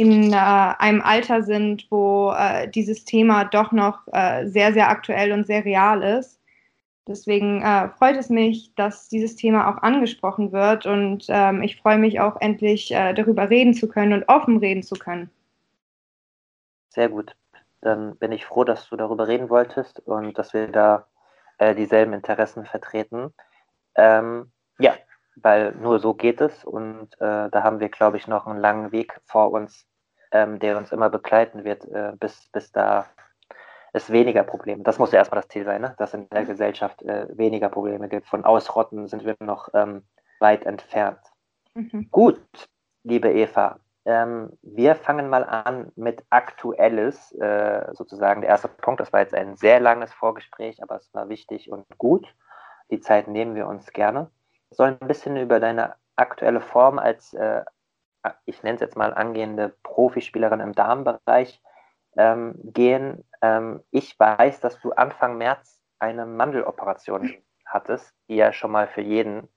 [0.01, 5.31] in äh, einem Alter sind, wo äh, dieses Thema doch noch äh, sehr, sehr aktuell
[5.31, 6.39] und sehr real ist.
[7.07, 11.97] Deswegen äh, freut es mich, dass dieses Thema auch angesprochen wird und ähm, ich freue
[11.97, 15.29] mich auch endlich äh, darüber reden zu können und offen reden zu können.
[16.89, 17.35] Sehr gut.
[17.81, 21.07] Dann bin ich froh, dass du darüber reden wolltest und dass wir da
[21.57, 23.33] äh, dieselben Interessen vertreten.
[23.95, 24.93] Ähm, ja,
[25.35, 28.91] weil nur so geht es und äh, da haben wir, glaube ich, noch einen langen
[28.91, 29.87] Weg vor uns,
[30.31, 33.07] ähm, der uns immer begleiten wird, äh, bis, bis da
[33.93, 34.83] es weniger Probleme.
[34.83, 35.95] Das muss ja erstmal das Ziel sein, ne?
[35.97, 38.27] dass in der Gesellschaft äh, weniger Probleme gibt.
[38.27, 40.03] Von Ausrotten sind wir noch ähm,
[40.39, 41.19] weit entfernt.
[41.73, 42.07] Mhm.
[42.09, 42.41] Gut,
[43.03, 48.99] liebe Eva, ähm, wir fangen mal an mit Aktuelles, äh, sozusagen der erste Punkt.
[48.99, 52.33] Das war jetzt ein sehr langes Vorgespräch, aber es war wichtig und gut.
[52.89, 54.29] Die Zeit nehmen wir uns gerne.
[54.69, 57.63] Wir sollen ein bisschen über deine aktuelle Form als, äh,
[58.45, 61.61] ich nenne es jetzt mal angehende Profispielerin im Damenbereich
[62.17, 63.23] ähm, gehen.
[63.41, 67.33] Ähm, ich weiß, dass du Anfang März eine Mandeloperation
[67.65, 69.47] hattest, die ja schon mal für jeden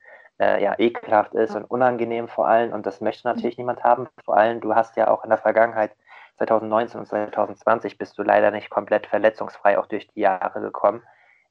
[0.41, 2.73] äh, ja, ekelhaft ist und unangenehm vor allem.
[2.73, 4.09] Und das möchte natürlich niemand haben.
[4.25, 5.97] Vor allem, du hast ja auch in der Vergangenheit
[6.37, 11.03] 2019 und 2020 bist du leider nicht komplett verletzungsfrei auch durch die Jahre gekommen.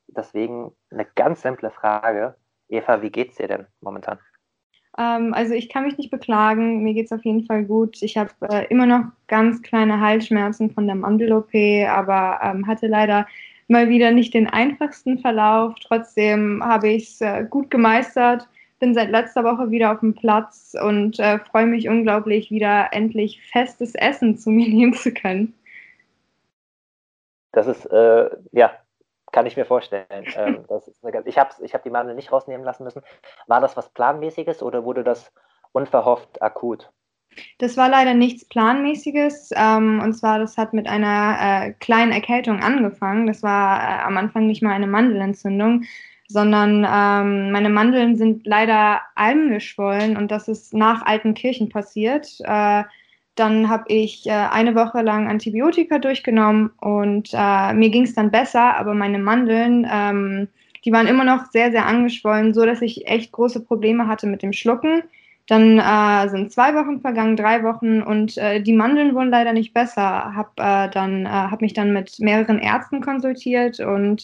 [0.08, 2.36] Deswegen eine ganz simple Frage.
[2.68, 4.20] Eva, wie geht's dir denn momentan?
[4.98, 8.02] Ähm, also ich kann mich nicht beklagen, mir geht es auf jeden Fall gut.
[8.02, 11.54] Ich habe äh, immer noch ganz kleine Halsschmerzen von der Mandel-OP,
[11.88, 13.28] aber ähm, hatte leider
[13.68, 15.76] mal wieder nicht den einfachsten Verlauf.
[15.82, 18.48] Trotzdem habe ich es äh, gut gemeistert
[18.84, 23.42] bin seit letzter Woche wieder auf dem Platz und äh, freue mich unglaublich, wieder endlich
[23.50, 25.54] festes Essen zu mir nehmen zu können.
[27.54, 28.74] Das ist, äh, ja,
[29.34, 30.06] kann ich mir vorstellen.
[30.38, 30.64] ähm,
[31.04, 33.02] eine, ich habe ich hab die Mandel nicht rausnehmen lassen müssen.
[33.48, 35.34] War das was Planmäßiges oder wurde das
[35.74, 36.90] unverhofft akut?
[37.58, 39.50] Das war leider nichts Planmäßiges.
[39.56, 43.28] Ähm, und zwar, das hat mit einer äh, kleinen Erkältung angefangen.
[43.28, 45.84] Das war äh, am Anfang nicht mal eine Mandelentzündung
[46.34, 52.28] sondern ähm, meine Mandeln sind leider angeschwollen und das ist nach Altenkirchen passiert.
[52.40, 52.84] Äh,
[53.36, 58.32] dann habe ich äh, eine Woche lang Antibiotika durchgenommen und äh, mir ging es dann
[58.32, 60.48] besser, aber meine Mandeln, ähm,
[60.86, 64.44] die waren immer noch sehr, sehr angeschwollen, so dass ich echt große Probleme hatte mit
[64.44, 65.04] dem Schlucken.
[65.48, 69.74] Dann äh, sind zwei Wochen vergangen, drei Wochen und äh, die Mandeln wurden leider nicht
[69.74, 70.34] besser.
[70.36, 74.24] Hab äh, dann äh, hab mich dann mit mehreren Ärzten konsultiert und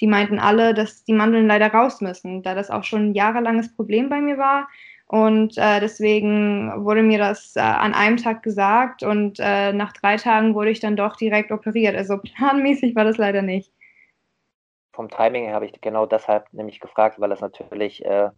[0.00, 3.72] die meinten alle, dass die Mandeln leider raus müssen, da das auch schon ein jahrelanges
[3.74, 4.68] Problem bei mir war.
[5.08, 10.16] Und äh, deswegen wurde mir das äh, an einem Tag gesagt und äh, nach drei
[10.16, 11.96] Tagen wurde ich dann doch direkt operiert.
[11.96, 13.72] Also planmäßig war das leider nicht.
[14.92, 18.28] Vom Timing habe ich genau deshalb nämlich gefragt, weil das natürlich äh,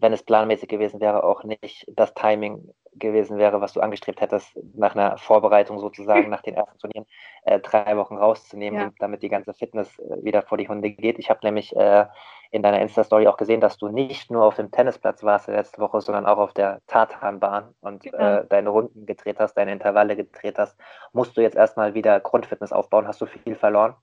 [0.00, 4.58] wenn es planmäßig gewesen wäre, auch nicht das Timing gewesen wäre, was du angestrebt hättest,
[4.74, 7.06] nach einer Vorbereitung sozusagen, nach den ersten Turnieren,
[7.44, 8.92] äh, drei Wochen rauszunehmen, ja.
[8.98, 11.18] damit die ganze Fitness äh, wieder vor die Hunde geht.
[11.18, 12.06] Ich habe nämlich äh,
[12.50, 16.00] in deiner Insta-Story auch gesehen, dass du nicht nur auf dem Tennisplatz warst letzte Woche,
[16.00, 18.18] sondern auch auf der Tartanbahn und genau.
[18.18, 20.78] Äh, deine Runden gedreht hast, deine Intervalle gedreht hast.
[21.12, 23.06] Musst du jetzt erstmal wieder Grundfitness aufbauen?
[23.06, 23.94] Hast du viel verloren?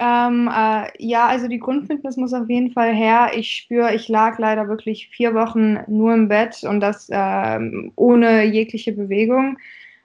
[0.00, 3.32] Ähm, äh, ja, also die Grundfitness muss auf jeden Fall her.
[3.34, 7.58] Ich spüre, ich lag leider wirklich vier Wochen nur im Bett und das äh,
[7.96, 9.58] ohne jegliche Bewegung.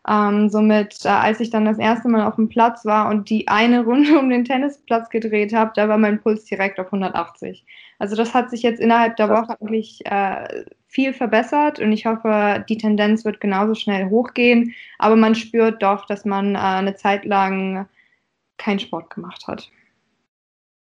[0.10, 3.48] Ähm, somit, äh, als ich dann das erste Mal auf dem Platz war und die
[3.48, 7.64] eine Runde um den Tennisplatz gedreht habe, da war mein Puls direkt auf 180.
[8.00, 12.66] Also das hat sich jetzt innerhalb der Woche eigentlich äh, viel verbessert und ich hoffe,
[12.68, 14.74] die Tendenz wird genauso schnell hochgehen.
[14.98, 17.88] Aber man spürt doch, dass man äh, eine Zeit lang
[18.58, 19.70] keinen Sport gemacht hat.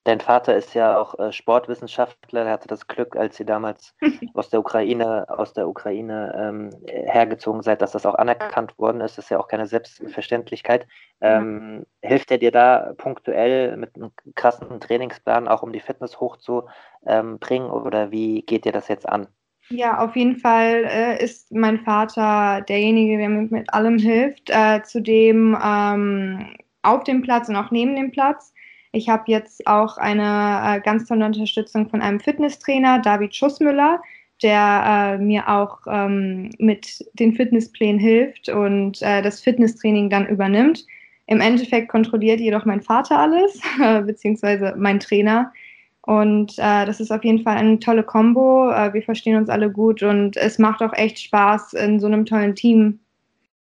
[0.03, 2.45] Dein Vater ist ja auch äh, Sportwissenschaftler.
[2.45, 3.95] Er hatte das Glück, als ihr damals
[4.33, 9.19] aus der Ukraine, aus der Ukraine ähm, hergezogen seid, dass das auch anerkannt worden ist.
[9.19, 10.87] Das ist ja auch keine Selbstverständlichkeit.
[11.21, 12.09] Ähm, ja.
[12.09, 16.71] Hilft er dir da punktuell mit einem krassen Trainingsplan, auch um die Fitness hochzubringen?
[17.05, 19.27] Ähm, oder wie geht dir das jetzt an?
[19.69, 24.49] Ja, auf jeden Fall äh, ist mein Vater derjenige, der mir mit allem hilft.
[24.49, 28.51] Äh, zudem ähm, auf dem Platz und auch neben dem Platz.
[28.91, 34.01] Ich habe jetzt auch eine äh, ganz tolle Unterstützung von einem Fitnesstrainer, David Schussmüller,
[34.43, 40.85] der äh, mir auch ähm, mit den Fitnessplänen hilft und äh, das Fitnesstraining dann übernimmt.
[41.27, 43.61] Im Endeffekt kontrolliert jedoch mein Vater alles,
[44.05, 45.53] beziehungsweise mein Trainer.
[46.01, 48.71] Und äh, das ist auf jeden Fall eine tolle Kombo.
[48.71, 52.25] Äh, wir verstehen uns alle gut und es macht auch echt Spaß, in so einem
[52.25, 52.99] tollen Team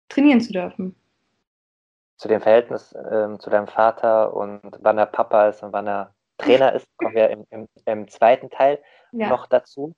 [0.09, 0.95] trainieren zu dürfen.
[2.17, 6.15] Zu dem Verhältnis ähm, zu deinem Vater und wann er Papa ist und wann er
[6.39, 9.29] Trainer ist, kommen wir im, im, im zweiten Teil ja.
[9.29, 9.95] noch dazu.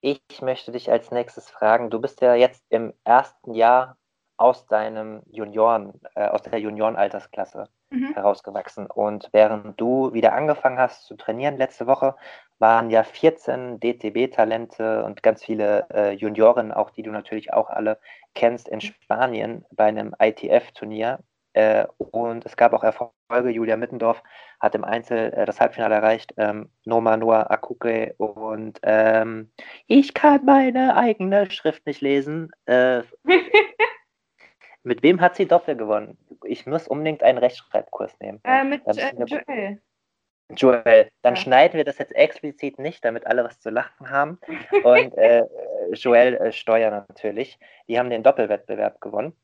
[0.00, 3.96] Ich möchte dich als nächstes fragen, du bist ja jetzt im ersten Jahr
[4.36, 8.14] aus deinem Junioren, äh, aus der Juniorenaltersklasse mhm.
[8.14, 8.86] herausgewachsen.
[8.86, 12.14] Und während du wieder angefangen hast zu trainieren letzte Woche,
[12.60, 17.98] waren ja 14 DTB-Talente und ganz viele äh, Junioren, auch die du natürlich auch alle
[18.34, 21.18] kennst, in Spanien bei einem ITF-Turnier.
[21.58, 23.50] Äh, und es gab auch Erfolge.
[23.50, 24.22] Julia Mittendorf
[24.60, 26.32] hat im Einzel äh, das Halbfinale erreicht.
[26.36, 29.50] Ähm, Noma Noah Akuke und ähm,
[29.88, 32.52] ich kann meine eigene Schrift nicht lesen.
[32.66, 33.02] Äh,
[34.84, 36.16] mit wem hat sie Doppel gewonnen?
[36.44, 38.40] Ich muss unbedingt einen Rechtschreibkurs nehmen.
[38.44, 39.82] Äh, mit äh, Joel.
[40.56, 41.40] Joel, dann ja.
[41.40, 44.38] schneiden wir das jetzt explizit nicht, damit alle was zu lachen haben.
[44.84, 45.42] Und äh,
[45.92, 47.58] Joel Steuer natürlich.
[47.88, 49.34] Die haben den Doppelwettbewerb gewonnen.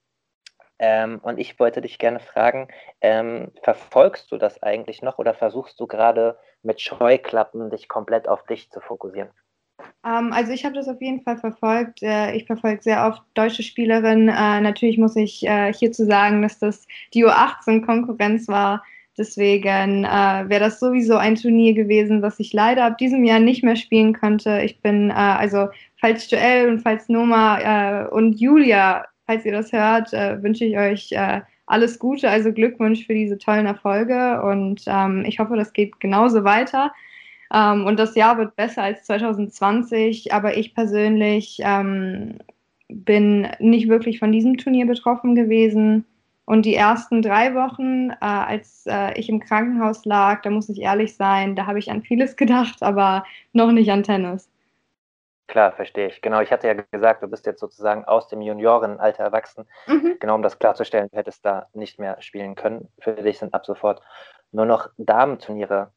[0.79, 2.69] Ähm, und ich wollte dich gerne fragen,
[3.01, 8.45] ähm, verfolgst du das eigentlich noch oder versuchst du gerade mit Scheuklappen dich komplett auf
[8.45, 9.31] dich zu fokussieren?
[10.05, 12.03] Ähm, also ich habe das auf jeden Fall verfolgt.
[12.03, 14.29] Äh, ich verfolge sehr oft deutsche Spielerinnen.
[14.29, 18.83] Äh, natürlich muss ich äh, hierzu sagen, dass das die U18-Konkurrenz war.
[19.17, 23.77] Deswegen wäre das sowieso ein Turnier gewesen, was ich leider ab diesem Jahr nicht mehr
[23.77, 24.61] spielen konnte.
[24.63, 25.69] Ich bin, also
[26.01, 31.13] falls Joel und falls Noma und Julia, falls ihr das hört, äh, wünsche ich euch
[31.13, 35.99] äh, alles Gute, also Glückwunsch für diese tollen Erfolge und ähm, ich hoffe, das geht
[36.01, 36.93] genauso weiter.
[37.53, 42.39] Ähm, und das Jahr wird besser als 2020, aber ich persönlich ähm,
[42.89, 46.05] bin nicht wirklich von diesem Turnier betroffen gewesen.
[46.47, 50.83] Und die ersten drei Wochen, äh, als äh, ich im Krankenhaus lag, da muss ich
[50.83, 54.49] ehrlich sein, da habe ich an vieles gedacht, aber noch nicht an Tennis.
[55.47, 56.23] Klar, verstehe ich.
[56.23, 59.69] Genau, ich hatte ja gesagt, du bist jetzt sozusagen aus dem Juniorenalter erwachsen.
[59.87, 60.17] Mhm.
[60.19, 62.89] Genau, um das klarzustellen, du hättest da nicht mehr spielen können.
[62.99, 64.01] Für dich sind ab sofort
[64.53, 65.93] nur noch Damenturniere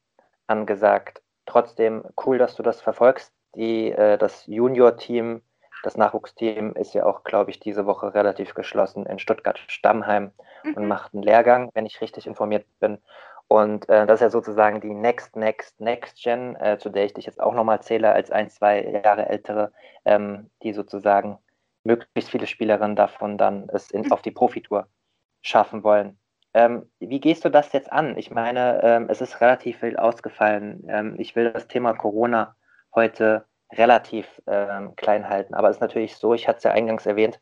[0.48, 1.22] angesagt.
[1.46, 3.32] Trotzdem cool, dass du das verfolgst.
[3.56, 5.42] Die, äh, das Junior-Team
[5.84, 10.32] das Nachwuchsteam ist ja auch, glaube ich, diese Woche relativ geschlossen in Stuttgart-Stammheim
[10.64, 10.74] mhm.
[10.74, 12.98] und macht einen Lehrgang, wenn ich richtig informiert bin.
[13.48, 17.14] Und äh, das ist ja sozusagen die Next, Next, Next Gen, äh, zu der ich
[17.14, 19.72] dich jetzt auch nochmal zähle, als ein, zwei Jahre ältere,
[20.06, 21.40] ähm, die sozusagen
[21.84, 24.88] möglichst viele Spielerinnen davon dann es in, auf die Profitour
[25.42, 26.20] schaffen wollen.
[26.54, 28.18] Ähm, wie gehst du das jetzt an?
[28.18, 30.86] Ich meine, ähm, es ist relativ viel ausgefallen.
[30.90, 32.56] Ähm, ich will das Thema Corona
[32.94, 35.54] heute relativ ähm, klein halten.
[35.54, 37.40] Aber es ist natürlich so, ich hatte es ja eingangs erwähnt,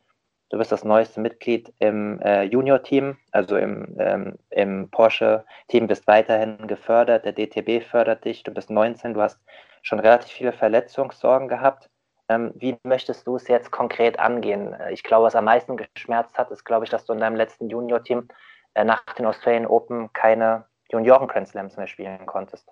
[0.50, 6.68] du bist das neueste Mitglied im äh, Junior-Team, also im, ähm, im Porsche-Team, bist weiterhin
[6.68, 9.40] gefördert, der DTB fördert dich, du bist 19, du hast
[9.82, 11.90] schon relativ viele Verletzungssorgen gehabt.
[12.28, 14.76] Ähm, wie möchtest du es jetzt konkret angehen?
[14.92, 17.70] Ich glaube, was am meisten geschmerzt hat, ist, glaube ich, dass du in deinem letzten
[17.70, 18.28] Junior-Team
[18.74, 22.72] äh, nach den Australian Open keine Junioren-Grand Slams mehr spielen konntest.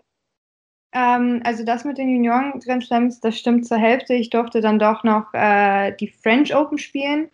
[0.94, 4.14] Ähm, also das mit den Junioren Grand Slams, das stimmt zur Hälfte.
[4.14, 7.30] Ich durfte dann doch noch äh, die French Open spielen.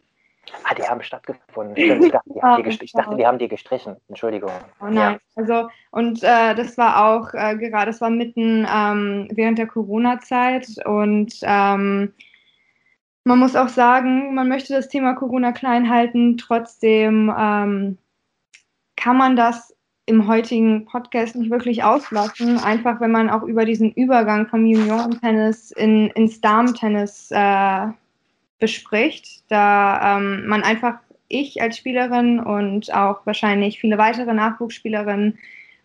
[0.64, 1.76] Ah, die haben stattgefunden.
[1.78, 3.96] Ich dachte, die, haben, die, ich dachte, die haben die gestrichen.
[4.08, 4.52] Entschuldigung.
[4.82, 4.96] Oh nein.
[4.96, 5.18] Ja.
[5.36, 10.68] Also, und äh, das war auch äh, gerade, das war mitten ähm, während der Corona-Zeit
[10.86, 12.14] und ähm,
[13.24, 16.38] man muss auch sagen, man möchte das Thema Corona klein halten.
[16.38, 17.98] Trotzdem ähm,
[18.96, 23.92] kann man das im heutigen Podcast nicht wirklich auslassen, einfach wenn man auch über diesen
[23.92, 27.88] Übergang vom Juniorentennis in, ins Damentennis äh,
[28.60, 30.96] bespricht, da ähm, man einfach
[31.28, 35.38] ich als Spielerin und auch wahrscheinlich viele weitere Nachwuchsspielerinnen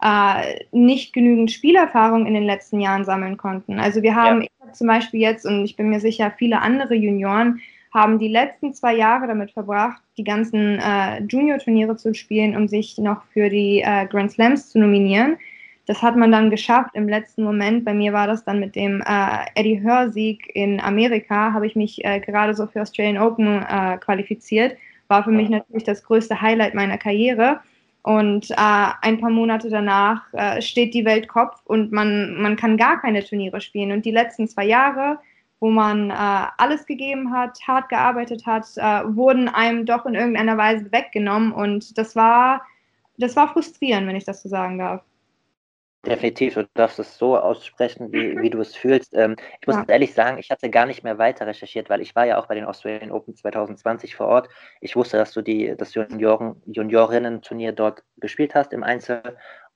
[0.02, 3.78] äh, nicht genügend Spielerfahrung in den letzten Jahren sammeln konnten.
[3.78, 4.72] Also wir haben ja.
[4.72, 7.60] zum Beispiel jetzt, und ich bin mir sicher, viele andere Junioren
[7.92, 12.98] haben die letzten zwei Jahre damit verbracht, die ganzen äh, Junior-Turniere zu spielen, um sich
[12.98, 15.36] noch für die äh, Grand Slams zu nominieren.
[15.86, 17.84] Das hat man dann geschafft im letzten Moment.
[17.84, 22.02] Bei mir war das dann mit dem äh, Eddie Hör-Sieg in Amerika, habe ich mich
[22.04, 24.78] äh, gerade so für Australian Open äh, qualifiziert.
[25.08, 27.60] War für mich natürlich das größte Highlight meiner Karriere.
[28.02, 32.78] Und äh, ein paar Monate danach äh, steht die Welt Kopf und man, man kann
[32.78, 33.92] gar keine Turniere spielen.
[33.92, 35.18] Und die letzten zwei Jahre
[35.60, 36.14] wo man äh,
[36.58, 38.66] alles gegeben hat, hart gearbeitet hat,
[39.16, 42.60] wurden einem doch in irgendeiner Weise weggenommen und das war,
[43.16, 45.02] das war frustrierend, wenn ich das so sagen darf.
[46.06, 49.14] Definitiv, du darfst es so aussprechen, wie, wie du es fühlst.
[49.14, 49.84] Ähm, ich muss ja.
[49.88, 52.54] ehrlich sagen, ich hatte gar nicht mehr weiter recherchiert, weil ich war ja auch bei
[52.54, 54.48] den Australian Open 2020 vor Ort.
[54.80, 59.22] Ich wusste, dass du die, das Junioren, Juniorinnen-Turnier dort gespielt hast im Einzel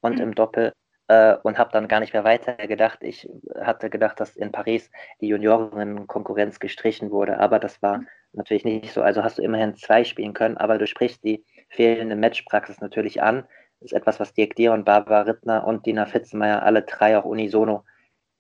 [0.01, 0.23] und mhm.
[0.23, 0.73] im Doppel
[1.09, 2.99] äh, und habe dann gar nicht mehr weiter gedacht.
[3.03, 8.09] Ich hatte gedacht, dass in Paris die Juniorinnen-Konkurrenz gestrichen wurde, aber das war mhm.
[8.35, 9.03] natürlich nicht so.
[9.03, 13.45] Also hast du immerhin zwei spielen können, aber du sprichst die fehlende Matchpraxis natürlich an
[13.81, 17.85] ist etwas, was Dirk Dier und Barbara Rittner und Dina Fitzenmeier alle drei auch unisono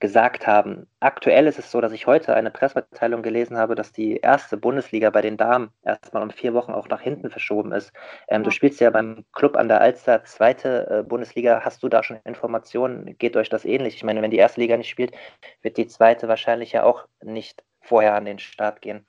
[0.00, 0.86] gesagt haben.
[1.00, 5.10] Aktuell ist es so, dass ich heute eine Pressemitteilung gelesen habe, dass die erste Bundesliga
[5.10, 7.92] bei den Damen erstmal um vier Wochen auch nach hinten verschoben ist.
[8.28, 11.62] Ähm, du spielst ja beim Club an der Alster, zweite äh, Bundesliga.
[11.64, 13.16] Hast du da schon Informationen?
[13.18, 13.96] Geht euch das ähnlich?
[13.96, 15.16] Ich meine, wenn die erste Liga nicht spielt,
[15.62, 19.04] wird die zweite wahrscheinlich ja auch nicht vorher an den Start gehen.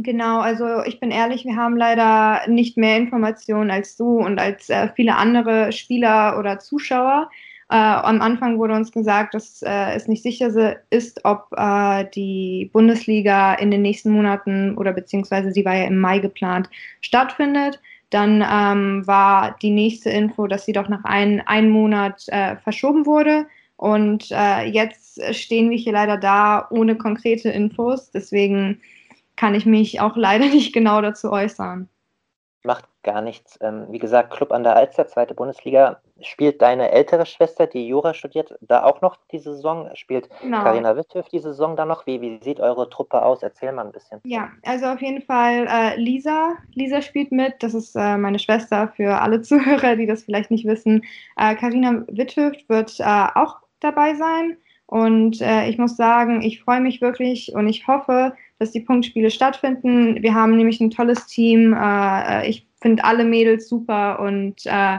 [0.00, 4.70] Genau, also ich bin ehrlich, wir haben leider nicht mehr Informationen als du und als
[4.70, 7.28] äh, viele andere Spieler oder Zuschauer.
[7.68, 12.70] Äh, am Anfang wurde uns gesagt, dass äh, es nicht sicher ist, ob äh, die
[12.72, 17.80] Bundesliga in den nächsten Monaten oder beziehungsweise sie war ja im Mai geplant, stattfindet.
[18.10, 23.04] Dann ähm, war die nächste Info, dass sie doch nach ein, einem Monat äh, verschoben
[23.04, 23.46] wurde.
[23.76, 28.12] Und äh, jetzt stehen wir hier leider da ohne konkrete Infos.
[28.12, 28.80] Deswegen
[29.38, 31.88] kann ich mich auch leider nicht genau dazu äußern.
[32.64, 33.56] Macht gar nichts.
[33.62, 36.00] Ähm, wie gesagt, Club an der Alster, zweite Bundesliga.
[36.20, 39.88] Spielt deine ältere Schwester, die Jura studiert, da auch noch diese Saison?
[39.94, 40.96] Spielt Karina genau.
[40.96, 42.04] Witthöf diese Saison da noch?
[42.06, 43.44] Wie, wie sieht eure Truppe aus?
[43.44, 44.20] Erzähl mal ein bisschen.
[44.24, 46.56] Ja, also auf jeden Fall äh, Lisa.
[46.74, 47.54] Lisa spielt mit.
[47.60, 51.04] Das ist äh, meine Schwester für alle Zuhörer, die das vielleicht nicht wissen.
[51.36, 54.58] Karina äh, Witthöf wird äh, auch dabei sein.
[54.86, 59.30] Und äh, ich muss sagen, ich freue mich wirklich und ich hoffe, dass die Punktspiele
[59.30, 60.22] stattfinden.
[60.22, 61.72] Wir haben nämlich ein tolles Team.
[61.72, 64.98] Äh, ich finde alle Mädels super und äh,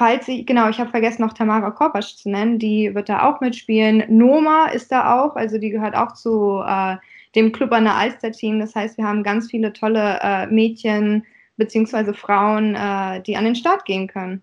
[0.00, 3.40] falls ich, genau, ich habe vergessen noch Tamara Korpasch zu nennen, die wird da auch
[3.40, 4.04] mitspielen.
[4.08, 6.96] Noma ist da auch, also die gehört auch zu äh,
[7.34, 8.60] dem Club an der Alster-Team.
[8.60, 11.26] Das heißt, wir haben ganz viele tolle äh, Mädchen
[11.58, 12.14] bzw.
[12.14, 14.42] Frauen, äh, die an den Start gehen können.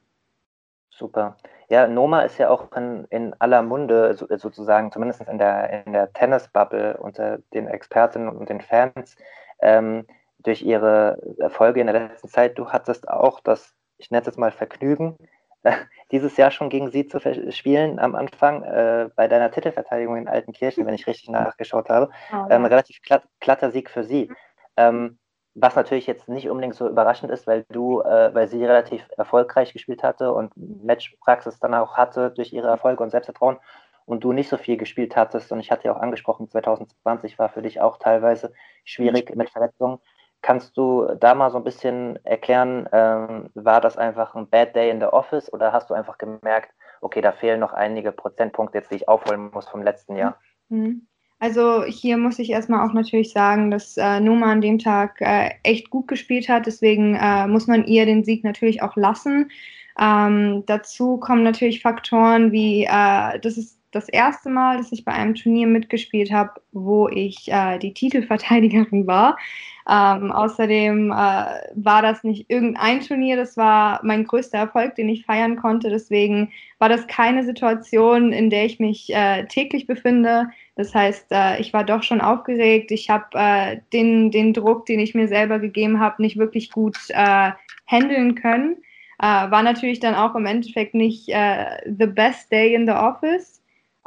[0.91, 1.37] Super.
[1.69, 5.93] Ja, Noma ist ja auch in, in aller Munde so, sozusagen, zumindest in der, in
[5.93, 9.17] der Tennis-Bubble unter den Expertinnen und den Fans,
[9.61, 10.05] ähm,
[10.39, 12.57] durch ihre Erfolge in der letzten Zeit.
[12.57, 15.17] Du hattest auch das, ich nenne es jetzt mal Vergnügen,
[16.11, 17.19] dieses Jahr schon gegen sie zu
[17.51, 22.09] spielen am Anfang äh, bei deiner Titelverteidigung in Altenkirchen, wenn ich richtig nachgeschaut habe.
[22.31, 22.47] Ja.
[22.49, 24.31] ähm, relativ glatt, glatter Sieg für sie.
[24.77, 25.17] Ähm,
[25.59, 29.73] was natürlich jetzt nicht unbedingt so überraschend ist, weil du, äh, weil sie relativ erfolgreich
[29.73, 33.57] gespielt hatte und Matchpraxis dann auch hatte durch ihre Erfolge und Selbstvertrauen
[34.05, 35.51] und du nicht so viel gespielt hattest.
[35.51, 38.53] Und ich hatte ja auch angesprochen, 2020 war für dich auch teilweise
[38.85, 39.97] schwierig mit Verletzungen.
[40.43, 44.91] Kannst du da mal so ein bisschen erklären, ähm, war das einfach ein Bad Day
[44.91, 48.91] in the Office oder hast du einfach gemerkt, okay, da fehlen noch einige Prozentpunkte jetzt,
[48.91, 50.37] die ich aufholen muss vom letzten Jahr?
[50.69, 51.07] Mhm.
[51.39, 55.51] Also hier muss ich erstmal auch natürlich sagen, dass äh, Noma an dem Tag äh,
[55.63, 56.65] echt gut gespielt hat.
[56.65, 59.51] Deswegen äh, muss man ihr den Sieg natürlich auch lassen.
[59.99, 65.11] Ähm, dazu kommen natürlich Faktoren wie, äh, das ist das erste Mal, dass ich bei
[65.11, 69.37] einem Turnier mitgespielt habe, wo ich äh, die Titelverteidigerin war.
[69.89, 75.25] Ähm, außerdem äh, war das nicht irgendein Turnier, das war mein größter Erfolg, den ich
[75.25, 75.89] feiern konnte.
[75.89, 80.49] Deswegen war das keine Situation, in der ich mich äh, täglich befinde.
[80.75, 82.91] Das heißt, äh, ich war doch schon aufgeregt.
[82.91, 86.97] Ich habe äh, den, den Druck, den ich mir selber gegeben habe, nicht wirklich gut
[87.09, 87.51] äh,
[87.87, 88.75] handeln können.
[89.19, 93.57] Äh, war natürlich dann auch im Endeffekt nicht the best day in the office.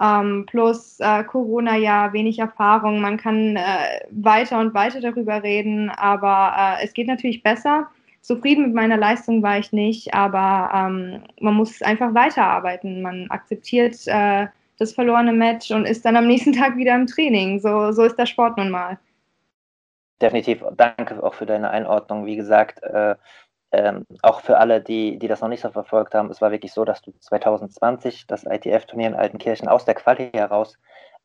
[0.01, 3.01] Ähm, plus äh, Corona-Jahr, wenig Erfahrung.
[3.01, 7.89] Man kann äh, weiter und weiter darüber reden, aber äh, es geht natürlich besser.
[8.23, 13.03] Zufrieden mit meiner Leistung war ich nicht, aber ähm, man muss einfach weiterarbeiten.
[13.03, 14.47] Man akzeptiert äh,
[14.79, 17.61] das verlorene Match und ist dann am nächsten Tag wieder im Training.
[17.61, 18.99] So, so ist der Sport nun mal.
[20.21, 20.63] Definitiv.
[20.77, 22.27] Danke auch für deine Einordnung.
[22.27, 23.15] Wie gesagt, äh,
[23.73, 26.73] ähm, auch für alle, die, die das noch nicht so verfolgt haben, es war wirklich
[26.73, 30.77] so, dass du 2020 das ITF-Turnier in Altenkirchen aus der Quali heraus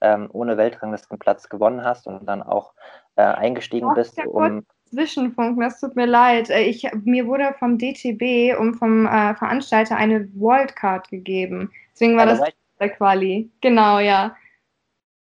[0.01, 2.73] ähm, ohne Weltranglistenplatz gewonnen hast und dann auch
[3.15, 4.65] äh, eingestiegen Ach, bist, um.
[4.89, 6.49] Zwischenfunken, das tut mir leid.
[6.49, 11.71] Äh, ich, mir wurde vom DTB und vom äh, Veranstalter eine Wildcard gegeben.
[11.93, 13.49] Deswegen war ja, das der Quali.
[13.61, 14.35] Genau, ja.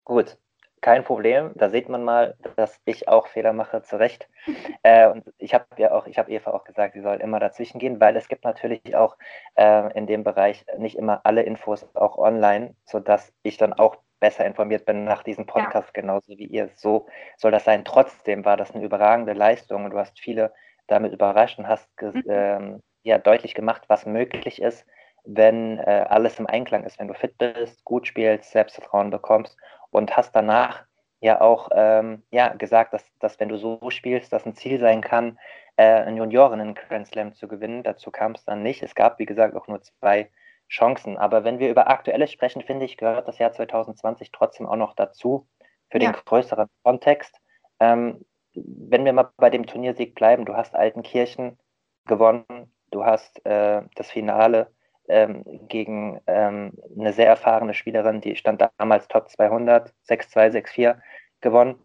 [0.04, 0.38] Gut,
[0.84, 1.52] kein Problem.
[1.56, 4.30] Da sieht man mal, dass ich auch Fehler mache, zu Recht.
[4.86, 7.80] Äh, und ich habe ja auch, ich habe Eva auch gesagt, sie soll immer dazwischen
[7.80, 9.16] gehen, weil es gibt natürlich auch
[9.56, 14.44] äh, in dem Bereich nicht immer alle Infos auch online, sodass ich dann auch besser
[14.44, 16.02] informiert bin nach diesem Podcast, ja.
[16.02, 16.70] genauso wie ihr.
[16.76, 17.08] So
[17.38, 17.86] soll das sein.
[17.86, 20.52] Trotzdem war das eine überragende Leistung und du hast viele
[20.88, 22.24] damit überrascht und hast mhm.
[22.28, 24.86] ähm, ja deutlich gemacht, was möglich ist
[25.26, 29.58] wenn äh, alles im Einklang ist, wenn du fit bist, gut spielst, Selbstvertrauen bekommst
[29.94, 30.84] und hast danach
[31.20, 35.02] ja auch ähm, ja, gesagt, dass, dass wenn du so spielst, das ein Ziel sein
[35.02, 35.40] kann,
[35.78, 37.84] äh, einen Juniorinnen Grand Slam zu gewinnen.
[37.84, 38.84] Dazu kam es dann nicht.
[38.84, 40.30] Es gab, wie gesagt, auch nur zwei
[40.70, 41.18] Chancen.
[41.18, 44.96] Aber wenn wir über Aktuelles sprechen, finde ich, gehört das Jahr 2020 trotzdem auch noch
[44.96, 45.48] dazu,
[45.90, 46.12] für ja.
[46.12, 47.40] den größeren Kontext.
[47.80, 51.58] Ähm, wenn wir mal bei dem Turniersieg bleiben, du hast Altenkirchen
[52.06, 54.72] gewonnen, du hast äh, das Finale
[55.08, 60.98] ähm, gegen ähm, eine sehr erfahrene Spielerin, die stand damals Top 200, 6-2, 6-4
[61.42, 61.76] gewonnen.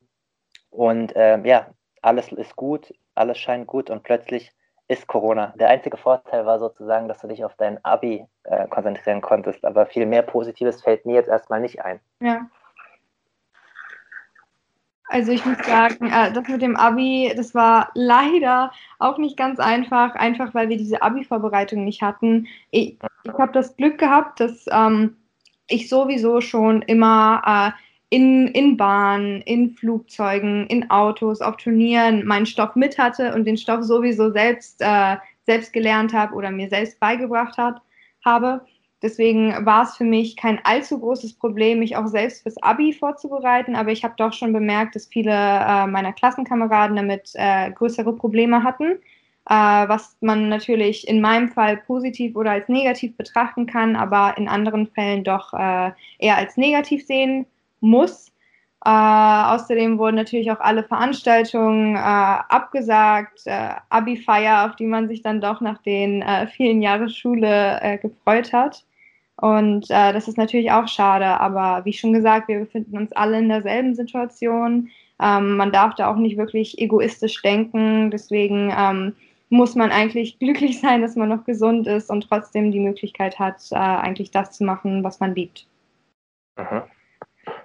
[0.71, 1.69] Und ähm, ja,
[2.03, 4.53] alles ist gut, alles scheint gut und plötzlich
[4.89, 5.53] ist Corona.
[5.59, 9.87] Der einzige Vorteil war sozusagen, dass du dich auf dein Abi äh, konzentrieren konntest, aber
[9.87, 12.01] viel mehr Positives fällt mir jetzt erstmal nicht ein.
[12.21, 12.49] Ja.
[15.09, 19.59] Also ich muss sagen, äh, das mit dem Abi, das war leider auch nicht ganz
[19.59, 22.47] einfach, einfach weil wir diese Abi-Vorbereitung nicht hatten.
[22.71, 25.17] Ich, ich habe das Glück gehabt, dass ähm,
[25.67, 27.43] ich sowieso schon immer
[27.75, 27.79] äh,
[28.11, 33.57] in, in Bahnen, in Flugzeugen, in Autos, auf Turnieren meinen Stoff mit hatte und den
[33.57, 37.81] Stoff sowieso selbst, äh, selbst gelernt habe oder mir selbst beigebracht hat,
[38.25, 38.61] habe.
[39.01, 43.77] Deswegen war es für mich kein allzu großes Problem, mich auch selbst fürs Abi vorzubereiten,
[43.77, 48.65] aber ich habe doch schon bemerkt, dass viele äh, meiner Klassenkameraden damit äh, größere Probleme
[48.65, 48.99] hatten,
[49.49, 54.49] äh, was man natürlich in meinem Fall positiv oder als negativ betrachten kann, aber in
[54.49, 57.47] anderen Fällen doch äh, eher als negativ sehen
[57.81, 58.33] muss.
[58.85, 65.23] Äh, außerdem wurden natürlich auch alle Veranstaltungen äh, abgesagt, äh, Abi-Feier, auf die man sich
[65.23, 68.85] dann doch nach den äh, vielen Jahren Schule äh, gefreut hat.
[69.37, 73.39] Und äh, das ist natürlich auch schade, aber wie schon gesagt, wir befinden uns alle
[73.39, 74.91] in derselben Situation.
[75.21, 78.13] Ähm, man darf da auch nicht wirklich egoistisch denken.
[78.13, 79.15] Deswegen ähm,
[79.49, 83.73] muss man eigentlich glücklich sein, dass man noch gesund ist und trotzdem die Möglichkeit hat,
[83.73, 85.67] eigentlich das zu machen, was man liebt.
[86.57, 86.83] Mhm.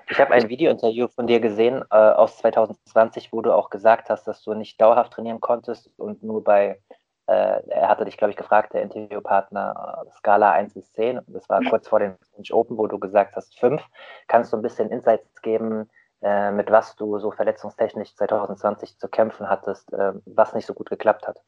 [0.09, 4.27] Ich habe ein Video-Interview von dir gesehen äh, aus 2020, wo du auch gesagt hast,
[4.27, 6.79] dass du nicht dauerhaft trainieren konntest und nur bei,
[7.27, 11.21] äh, er hatte dich, glaube ich, gefragt, der Interviewpartner, äh, Skala 1 bis 10.
[11.27, 13.81] Das war kurz vor dem French Open, wo du gesagt hast 5.
[14.27, 15.89] Kannst du ein bisschen Insights geben,
[16.21, 20.89] äh, mit was du so verletzungstechnisch 2020 zu kämpfen hattest, äh, was nicht so gut
[20.89, 21.41] geklappt hat?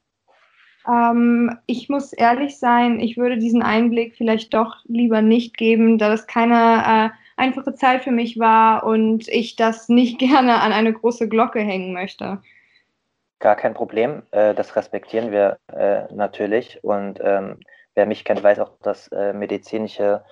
[0.87, 6.09] Ähm, ich muss ehrlich sein, ich würde diesen Einblick vielleicht doch lieber nicht geben, da
[6.09, 10.93] das keine äh, einfache Zeit für mich war und ich das nicht gerne an eine
[10.93, 12.41] große Glocke hängen möchte.
[13.39, 17.59] Gar kein Problem, äh, das respektieren wir äh, natürlich und ähm,
[17.93, 20.23] wer mich kennt, weiß auch, dass äh, medizinische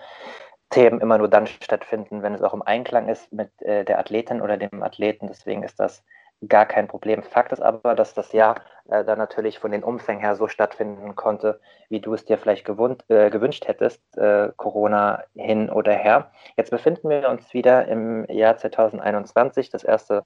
[0.69, 4.57] Themen immer nur dann stattfinden, wenn es auch im Einklang ist mit der Athletin oder
[4.57, 5.27] dem Athleten.
[5.27, 6.03] Deswegen ist das
[6.47, 7.23] gar kein Problem.
[7.23, 8.55] Fakt ist aber, dass das Jahr
[8.89, 12.65] äh, dann natürlich von den Umfängen her so stattfinden konnte, wie du es dir vielleicht
[12.65, 16.31] gewund, äh, gewünscht hättest, äh, Corona hin oder her.
[16.57, 19.69] Jetzt befinden wir uns wieder im Jahr 2021.
[19.69, 20.23] Das erste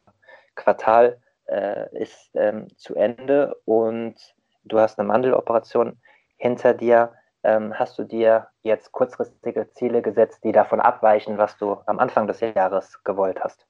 [0.56, 4.16] Quartal äh, ist ähm, zu Ende und
[4.64, 6.00] du hast eine Mandeloperation
[6.38, 7.14] hinter dir.
[7.44, 12.28] Ähm, hast du dir jetzt kurzfristige Ziele gesetzt, die davon abweichen, was du am Anfang
[12.28, 13.67] des Jahres gewollt hast?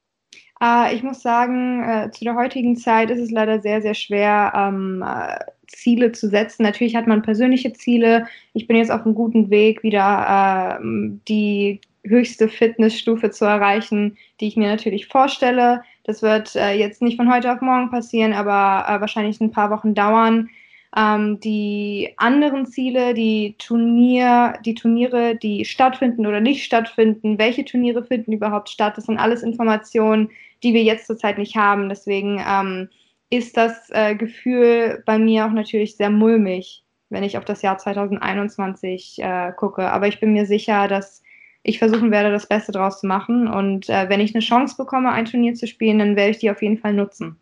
[0.61, 4.53] Äh, ich muss sagen, äh, zu der heutigen Zeit ist es leider sehr, sehr schwer,
[4.55, 6.63] ähm, äh, Ziele zu setzen.
[6.63, 8.27] Natürlich hat man persönliche Ziele.
[8.53, 10.83] Ich bin jetzt auf einem guten Weg, wieder äh,
[11.27, 15.83] die höchste Fitnessstufe zu erreichen, die ich mir natürlich vorstelle.
[16.05, 19.69] Das wird äh, jetzt nicht von heute auf morgen passieren, aber äh, wahrscheinlich ein paar
[19.71, 20.49] Wochen dauern.
[20.95, 28.03] Ähm, die anderen Ziele, die Turnier, die Turniere, die stattfinden oder nicht stattfinden, welche Turniere
[28.03, 30.29] finden überhaupt statt, das sind alles Informationen,
[30.63, 31.89] die wir jetzt zurzeit nicht haben.
[31.89, 32.89] Deswegen ähm,
[33.29, 37.77] ist das äh, Gefühl bei mir auch natürlich sehr mulmig, wenn ich auf das Jahr
[37.77, 39.91] 2021 äh, gucke.
[39.91, 41.21] Aber ich bin mir sicher, dass
[41.63, 43.47] ich versuchen werde, das Beste draus zu machen.
[43.47, 46.49] Und äh, wenn ich eine Chance bekomme, ein Turnier zu spielen, dann werde ich die
[46.49, 47.37] auf jeden Fall nutzen.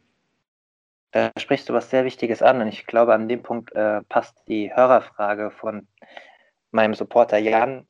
[1.16, 4.38] Da sprichst du was sehr Wichtiges an und ich glaube, an dem Punkt äh, passt
[4.49, 5.88] die Hörerfrage von
[6.72, 7.88] meinem Supporter Jan,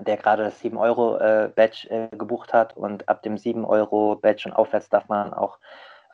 [0.00, 5.06] der gerade das 7-Euro-Badge äh, äh, gebucht hat und ab dem 7-Euro-Badge und aufwärts darf
[5.08, 5.58] man auch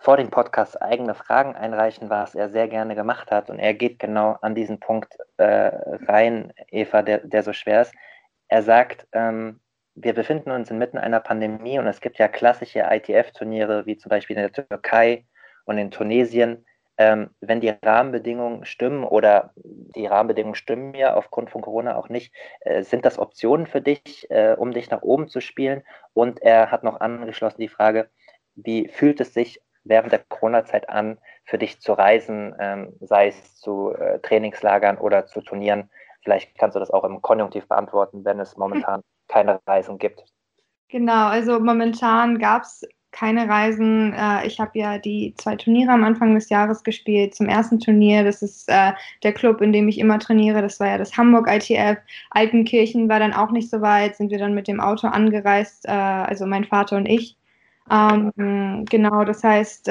[0.01, 3.49] vor dem Podcast eigene Fragen einreichen, was er sehr gerne gemacht hat.
[3.49, 5.70] Und er geht genau an diesen Punkt äh,
[6.09, 7.95] rein, Eva, der, der so schwer ist.
[8.49, 9.61] Er sagt, ähm,
[9.95, 14.34] wir befinden uns inmitten einer Pandemie und es gibt ja klassische ITF-Turniere, wie zum Beispiel
[14.36, 15.24] in der Türkei
[15.65, 16.65] und in Tunesien,
[16.99, 22.35] ähm, wenn die Rahmenbedingungen stimmen oder die Rahmenbedingungen stimmen ja aufgrund von Corona auch nicht,
[22.61, 25.83] äh, sind das Optionen für dich, äh, um dich nach oben zu spielen?
[26.13, 28.11] Und er hat noch angeschlossen die Frage,
[28.55, 33.57] wie fühlt es sich während der Corona-Zeit an, für dich zu reisen, ähm, sei es
[33.57, 35.91] zu äh, Trainingslagern oder zu Turnieren?
[36.23, 40.25] Vielleicht kannst du das auch im Konjunktiv beantworten, wenn es momentan keine Reisen gibt.
[40.89, 44.15] Genau, also momentan gab es keine Reisen.
[44.15, 47.35] Äh, ich habe ja die zwei Turniere am Anfang des Jahres gespielt.
[47.35, 48.93] Zum ersten Turnier, das ist äh,
[49.23, 50.63] der Club, in dem ich immer trainiere.
[50.63, 51.99] Das war ja das Hamburg ITF.
[52.31, 55.91] Altenkirchen war dann auch nicht so weit, sind wir dann mit dem Auto angereist, äh,
[55.91, 57.37] also mein Vater und ich.
[57.91, 59.91] Ähm, genau, das heißt,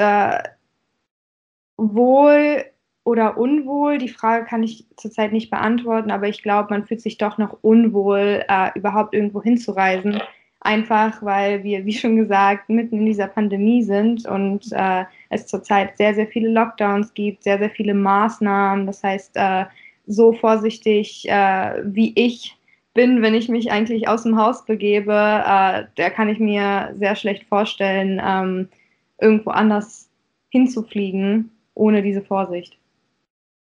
[1.76, 2.64] wohl
[3.04, 7.18] oder unwohl, die Frage kann ich zurzeit nicht beantworten, aber ich glaube, man fühlt sich
[7.18, 8.44] doch noch unwohl,
[8.74, 10.22] überhaupt irgendwo hinzureisen
[10.64, 15.96] einfach weil wir, wie schon gesagt, mitten in dieser Pandemie sind und äh, es zurzeit
[15.98, 18.86] sehr, sehr viele Lockdowns gibt, sehr, sehr viele Maßnahmen.
[18.86, 19.64] Das heißt, äh,
[20.06, 22.56] so vorsichtig äh, wie ich
[22.94, 27.16] bin, wenn ich mich eigentlich aus dem Haus begebe, äh, da kann ich mir sehr
[27.16, 28.68] schlecht vorstellen, ähm,
[29.20, 30.08] irgendwo anders
[30.50, 32.76] hinzufliegen ohne diese Vorsicht.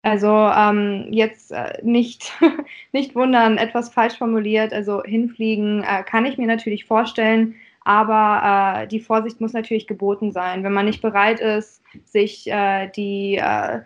[0.02, 2.32] Also ähm, jetzt äh, nicht,
[2.92, 4.72] nicht wundern, etwas falsch formuliert.
[4.72, 10.32] Also hinfliegen äh, kann ich mir natürlich vorstellen, aber äh, die Vorsicht muss natürlich geboten
[10.32, 10.64] sein.
[10.64, 13.80] Wenn man nicht bereit ist, sich äh, die äh,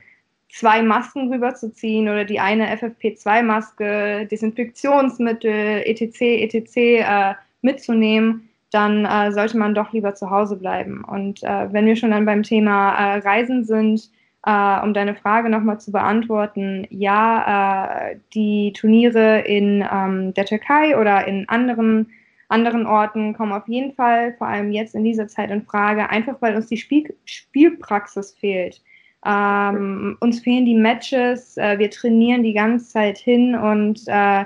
[0.49, 6.77] zwei Masken rüberzuziehen oder die eine FFP2-Maske, Desinfektionsmittel, etc., etc.
[6.77, 11.05] Äh, mitzunehmen, dann äh, sollte man doch lieber zu Hause bleiben.
[11.05, 14.11] Und äh, wenn wir schon dann beim Thema äh, Reisen sind,
[14.47, 20.97] äh, um deine Frage nochmal zu beantworten, ja, äh, die Turniere in ähm, der Türkei
[20.97, 22.11] oder in anderen,
[22.49, 26.41] anderen Orten kommen auf jeden Fall, vor allem jetzt in dieser Zeit in Frage, einfach
[26.41, 28.81] weil uns die Spiel Spielpraxis fehlt.
[29.27, 34.45] Ähm, uns fehlen die Matches, äh, wir trainieren die ganze Zeit hin und äh,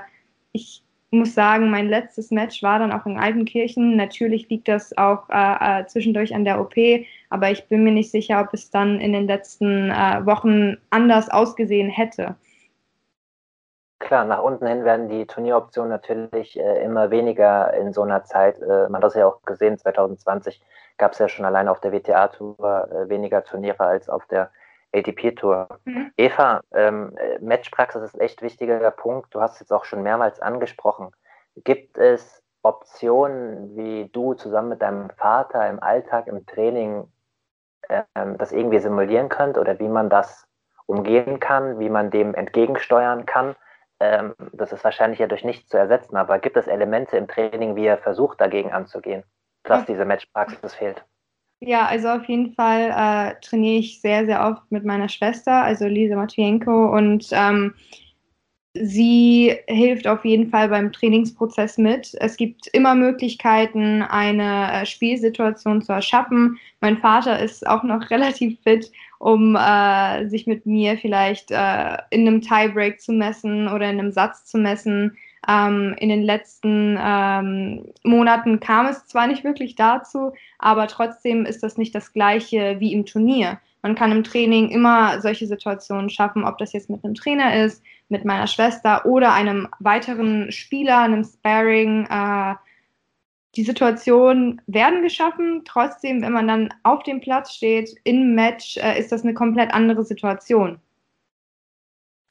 [0.51, 3.97] ich muss sagen, mein letztes Match war dann auch in Altenkirchen.
[3.97, 6.73] Natürlich liegt das auch äh, äh zwischendurch an der OP,
[7.31, 11.29] aber ich bin mir nicht sicher, ob es dann in den letzten äh, Wochen anders
[11.29, 12.35] ausgesehen hätte.
[13.99, 18.59] Klar, nach unten hin werden die Turnieroptionen natürlich äh, immer weniger in so einer Zeit.
[18.61, 20.61] Äh, man hat das ja auch gesehen, 2020
[20.97, 24.51] gab es ja schon allein auf der WTA-Tour äh, weniger Turniere als auf der
[24.93, 25.67] ATP-Tour.
[25.85, 26.11] Mhm.
[26.17, 29.33] Eva, ähm, Matchpraxis ist ein echt wichtiger Punkt.
[29.33, 31.11] Du hast es jetzt auch schon mehrmals angesprochen.
[31.63, 37.07] Gibt es Optionen, wie du zusammen mit deinem Vater im Alltag, im Training
[38.15, 40.47] ähm, das irgendwie simulieren könnt oder wie man das
[40.85, 43.55] umgehen kann, wie man dem entgegensteuern kann.
[43.99, 47.75] Ähm, das ist wahrscheinlich ja durch nichts zu ersetzen, aber gibt es Elemente im Training,
[47.75, 49.23] wie ihr versucht, dagegen anzugehen,
[49.63, 51.05] dass diese Matchpraxis fehlt?
[51.63, 55.85] Ja, also auf jeden Fall äh, trainiere ich sehr, sehr oft mit meiner Schwester, also
[55.85, 57.75] Lisa Matwienko, und ähm,
[58.73, 62.15] Sie hilft auf jeden Fall beim Trainingsprozess mit.
[62.21, 66.57] Es gibt immer Möglichkeiten, eine äh, Spielsituation zu erschaffen.
[66.79, 72.25] Mein Vater ist auch noch relativ fit, um äh, sich mit mir vielleicht äh, in
[72.25, 75.17] einem Tiebreak zu messen oder in einem Satz zu messen.
[75.49, 81.61] Ähm, in den letzten ähm, Monaten kam es zwar nicht wirklich dazu, aber trotzdem ist
[81.61, 83.59] das nicht das gleiche wie im Turnier.
[83.81, 87.83] Man kann im Training immer solche Situationen schaffen, ob das jetzt mit einem Trainer ist,
[88.11, 92.05] mit meiner Schwester oder einem weiteren Spieler, einem Sparring.
[92.07, 92.55] Äh,
[93.55, 95.63] die Situationen werden geschaffen.
[95.65, 99.73] Trotzdem, wenn man dann auf dem Platz steht, im Match, äh, ist das eine komplett
[99.73, 100.79] andere Situation.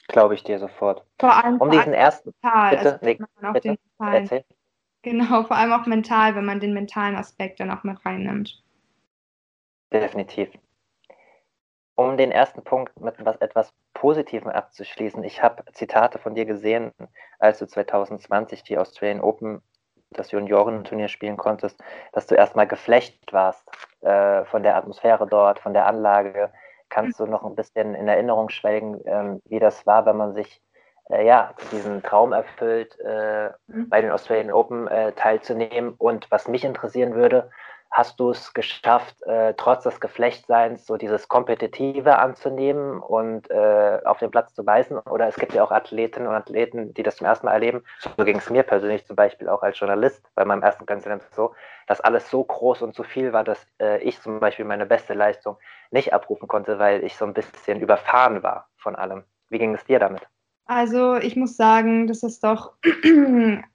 [0.07, 1.05] Glaube ich dir sofort.
[1.19, 2.33] Vor allem um diesen ersten.
[2.41, 4.45] Mental, bitte, also, nee, bitte, erzähl.
[5.03, 8.61] Genau, vor allem auch mental, wenn man den mentalen Aspekt dann auch mit reinnimmt.
[9.91, 10.49] Definitiv.
[12.01, 16.91] Um den ersten Punkt mit was etwas Positivem abzuschließen, ich habe Zitate von dir gesehen,
[17.37, 19.61] als du 2020 die Australian Open,
[20.09, 21.79] das Juniorenturnier spielen konntest,
[22.11, 23.63] dass du erstmal geflecht warst
[24.01, 26.51] äh, von der Atmosphäre dort, von der Anlage.
[26.89, 30.59] Kannst du noch ein bisschen in Erinnerung schwelgen, äh, wie das war, wenn man sich
[31.11, 33.89] äh, ja, diesen Traum erfüllt, äh, mhm.
[33.89, 35.93] bei den Australian Open äh, teilzunehmen?
[35.99, 37.51] Und was mich interessieren würde,
[37.91, 44.19] hast du es geschafft, äh, trotz des Geflechtseins so dieses Kompetitive anzunehmen und äh, auf
[44.19, 44.97] den Platz zu beißen?
[44.99, 47.83] Oder es gibt ja auch Athletinnen und Athleten, die das zum ersten Mal erleben.
[47.99, 51.53] So ging es mir persönlich zum Beispiel auch als Journalist bei meinem ersten Slam so,
[51.87, 55.13] dass alles so groß und so viel war, dass äh, ich zum Beispiel meine beste
[55.13, 55.57] Leistung
[55.91, 59.23] nicht abrufen konnte, weil ich so ein bisschen überfahren war von allem.
[59.49, 60.21] Wie ging es dir damit?
[60.65, 62.71] Also ich muss sagen, dass es doch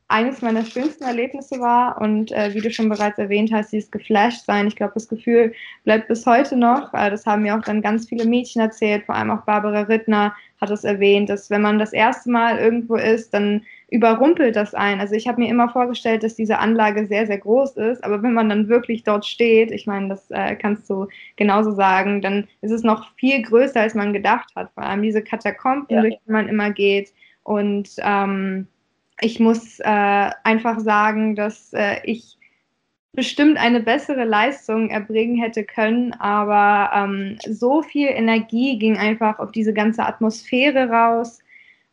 [0.08, 4.44] eines meiner schönsten Erlebnisse war und äh, wie du schon bereits erwähnt hast, dieses geflasht
[4.44, 4.68] sein.
[4.68, 5.52] Ich glaube, das Gefühl
[5.82, 6.94] bleibt bis heute noch.
[6.94, 10.34] Äh, das haben mir auch dann ganz viele Mädchen erzählt, vor allem auch Barbara Rittner
[10.60, 15.00] hat es erwähnt, dass wenn man das erste Mal irgendwo ist, dann überrumpelt das ein.
[15.00, 18.32] Also ich habe mir immer vorgestellt, dass diese Anlage sehr, sehr groß ist, aber wenn
[18.32, 22.72] man dann wirklich dort steht, ich meine, das äh, kannst du genauso sagen, dann ist
[22.72, 24.70] es noch viel größer, als man gedacht hat.
[24.74, 26.00] Vor allem diese Katakomben, ja.
[26.00, 28.66] durch die man immer geht Und ähm,
[29.20, 32.38] ich muss äh, einfach sagen, dass äh, ich
[33.12, 39.52] bestimmt eine bessere Leistung erbringen hätte können, aber ähm, so viel Energie ging einfach auf
[39.52, 41.38] diese ganze Atmosphäre raus.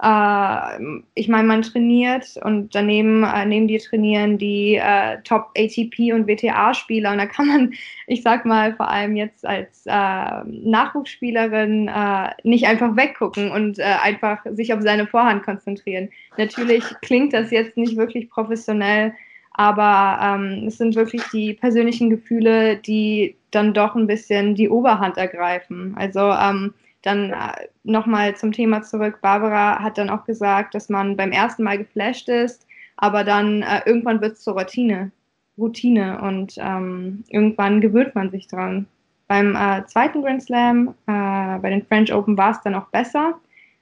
[0.03, 6.11] Äh, ich meine, man trainiert und daneben äh, neben dir trainieren die äh, Top ATP
[6.11, 7.73] und WTA-Spieler und da kann man,
[8.07, 13.83] ich sag mal, vor allem jetzt als äh, Nachwuchsspielerin äh, nicht einfach weggucken und äh,
[13.83, 16.09] einfach sich auf seine Vorhand konzentrieren.
[16.37, 19.13] Natürlich klingt das jetzt nicht wirklich professionell,
[19.53, 25.15] aber ähm, es sind wirklich die persönlichen Gefühle, die dann doch ein bisschen die Oberhand
[25.15, 25.95] ergreifen.
[25.97, 26.73] Also ähm,
[27.03, 29.19] dann äh, nochmal zum Thema zurück.
[29.21, 32.65] Barbara hat dann auch gesagt, dass man beim ersten Mal geflasht ist,
[32.97, 35.11] aber dann äh, irgendwann wird es zur Routine,
[35.57, 38.87] Routine und ähm, irgendwann gewöhnt man sich dran.
[39.27, 43.33] Beim äh, zweiten Grand Slam, äh, bei den French Open war es dann auch besser,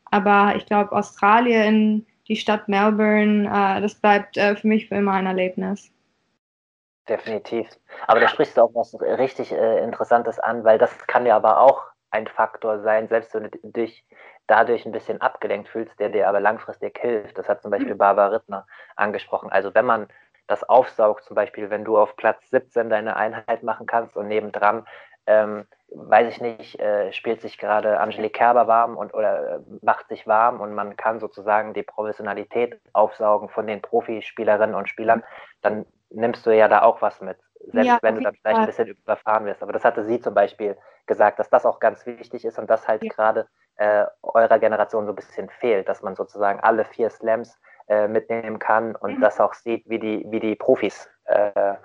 [0.05, 5.13] aber ich glaube, Australien die Stadt Melbourne, äh, das bleibt äh, für mich für immer
[5.13, 5.91] ein Erlebnis.
[7.07, 7.67] Definitiv.
[8.07, 11.91] Aber da sprichst du auch was richtig Interessantes an, weil das kann ja aber auch
[12.11, 14.05] ein Faktor sein, selbst wenn du dich
[14.47, 17.37] dadurch ein bisschen abgelenkt fühlst, der dir aber langfristig hilft.
[17.37, 19.51] Das hat zum Beispiel Barbara Rittner angesprochen.
[19.51, 20.07] Also wenn man
[20.47, 24.85] das aufsaugt, zum Beispiel, wenn du auf Platz 17 deine Einheit machen kannst und nebendran
[25.27, 30.07] ähm, weiß ich nicht, äh, spielt sich gerade Angelique Kerber warm und oder äh, macht
[30.07, 35.23] sich warm und man kann sozusagen die Professionalität aufsaugen von den Profispielerinnen und Spielern,
[35.61, 37.37] dann nimmst du ja da auch was mit.
[37.67, 39.61] Selbst ja, wenn du dann vielleicht ein bisschen überfahren wirst.
[39.61, 42.87] Aber das hatte sie zum Beispiel gesagt, dass das auch ganz wichtig ist und das
[42.87, 43.09] halt ja.
[43.09, 48.07] gerade äh, eurer Generation so ein bisschen fehlt, dass man sozusagen alle vier Slams äh,
[48.07, 49.21] mitnehmen kann und mhm.
[49.21, 51.75] das auch sieht, wie die, wie die Profis äh,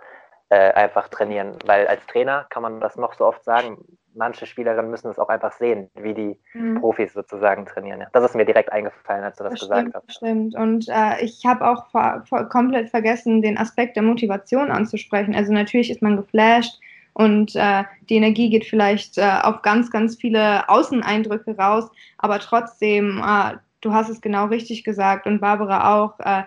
[0.49, 1.59] äh, einfach trainieren.
[1.66, 3.85] Weil als Trainer kann man das noch so oft sagen,
[4.17, 6.81] manche Spielerinnen müssen es auch einfach sehen, wie die mhm.
[6.81, 8.01] Profis sozusagen trainieren.
[8.01, 8.07] Ja.
[8.12, 10.17] Das ist mir direkt eingefallen, als du das, das gesagt stimmt, hast.
[10.17, 10.55] Stimmt.
[10.57, 15.35] Und äh, ich habe auch vor, vor, komplett vergessen, den Aspekt der Motivation anzusprechen.
[15.35, 16.81] Also natürlich ist man geflasht
[17.12, 23.23] und äh, die Energie geht vielleicht äh, auf ganz, ganz viele Außeneindrücke raus, aber trotzdem,
[23.25, 26.43] äh, du hast es genau richtig gesagt und Barbara auch, äh,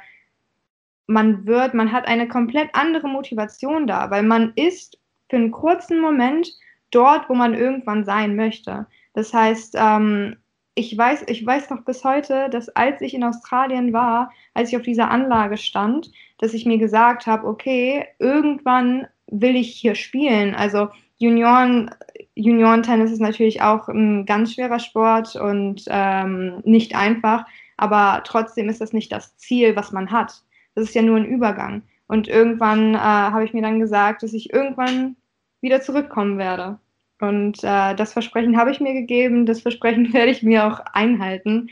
[1.08, 6.00] man wird, man hat eine komplett andere Motivation da, weil man ist für einen kurzen
[6.00, 6.52] Moment
[6.92, 8.88] dort, wo man irgendwann sein möchte.
[9.14, 10.38] Das heißt, ähm,
[10.76, 14.78] ich weiß, ich weiß noch bis heute, dass als ich in Australien war, als ich
[14.78, 20.56] auf dieser Anlage stand, dass ich mir gesagt habe, okay, irgendwann will ich hier spielen.
[20.56, 21.92] Also Junioren,
[22.36, 28.80] Juniorentennis ist natürlich auch ein ganz schwerer Sport und ähm, nicht einfach, aber trotzdem ist
[28.80, 30.44] das nicht das Ziel, was man hat.
[30.76, 31.84] Das ist ja nur ein Übergang.
[32.08, 35.18] Und irgendwann äh, habe ich mir dann gesagt, dass ich irgendwann
[35.62, 36.80] wieder zurückkommen werde.
[37.20, 41.70] Und äh, das Versprechen habe ich mir gegeben, das Versprechen werde ich mir auch einhalten.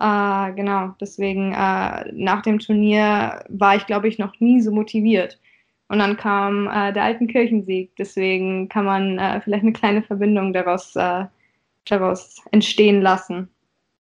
[0.00, 5.40] Äh, genau, deswegen äh, nach dem Turnier war ich, glaube ich, noch nie so motiviert.
[5.88, 7.96] Und dann kam äh, der alten Kirchensieg.
[7.96, 11.24] Deswegen kann man äh, vielleicht eine kleine Verbindung daraus, äh,
[11.86, 13.48] daraus entstehen lassen.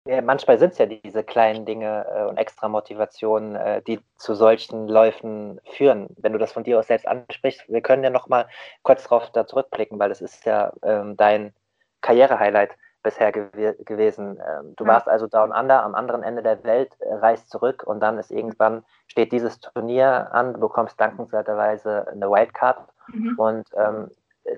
[0.05, 4.33] Ja, manchmal sind es ja diese kleinen Dinge äh, und extra Motivationen, äh, die zu
[4.33, 6.07] solchen Läufen führen.
[6.17, 8.47] Wenn du das von dir aus selbst ansprichst, wir können ja noch mal
[8.81, 11.53] kurz darauf da zurückblicken, weil es ist ja ähm, dein
[12.01, 12.71] Karriere-Highlight
[13.03, 14.39] bisher gew gewesen.
[14.45, 14.91] Ähm, du ja.
[14.91, 18.31] warst also Down Under am anderen Ende der Welt, äh, reist zurück und dann ist
[18.31, 23.35] irgendwann steht dieses Turnier an, du bekommst dankenswerterweise eine Wildcard mhm.
[23.37, 24.09] und ähm,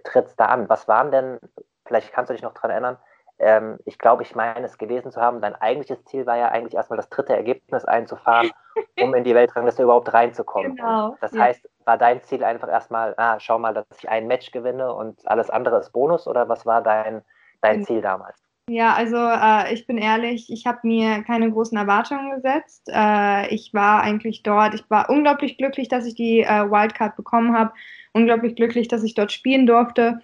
[0.03, 0.69] trittst da an.
[0.69, 1.39] Was waren denn,
[1.85, 2.97] vielleicht kannst du dich noch daran erinnern,
[3.41, 6.75] ähm, ich glaube, ich meine es gelesen zu haben, dein eigentliches Ziel war ja eigentlich
[6.75, 8.51] erstmal das dritte Ergebnis einzufahren,
[9.01, 10.75] um in die Weltrangliste überhaupt reinzukommen.
[10.75, 11.17] Genau.
[11.21, 11.41] Das ja.
[11.41, 15.19] heißt, war dein Ziel einfach erstmal, ah, schau mal, dass ich ein Match gewinne und
[15.27, 17.23] alles andere ist Bonus oder was war dein,
[17.61, 17.85] dein genau.
[17.85, 18.37] Ziel damals?
[18.69, 22.89] Ja, also äh, ich bin ehrlich, ich habe mir keine großen Erwartungen gesetzt.
[22.93, 27.57] Äh, ich war eigentlich dort, ich war unglaublich glücklich, dass ich die äh, Wildcard bekommen
[27.57, 27.73] habe,
[28.13, 30.19] unglaublich glücklich, dass ich dort spielen durfte.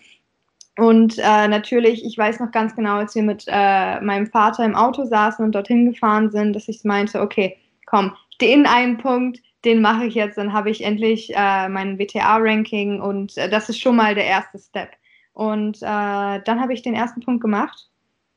[0.77, 4.75] Und äh, natürlich, ich weiß noch ganz genau, als wir mit äh, meinem Vater im
[4.75, 7.57] Auto saßen und dorthin gefahren sind, dass ich meinte, okay,
[7.87, 13.01] komm, den einen Punkt, den mache ich jetzt, dann habe ich endlich äh, mein WTA-Ranking
[13.01, 14.91] und äh, das ist schon mal der erste Step.
[15.33, 17.89] Und äh, dann habe ich den ersten Punkt gemacht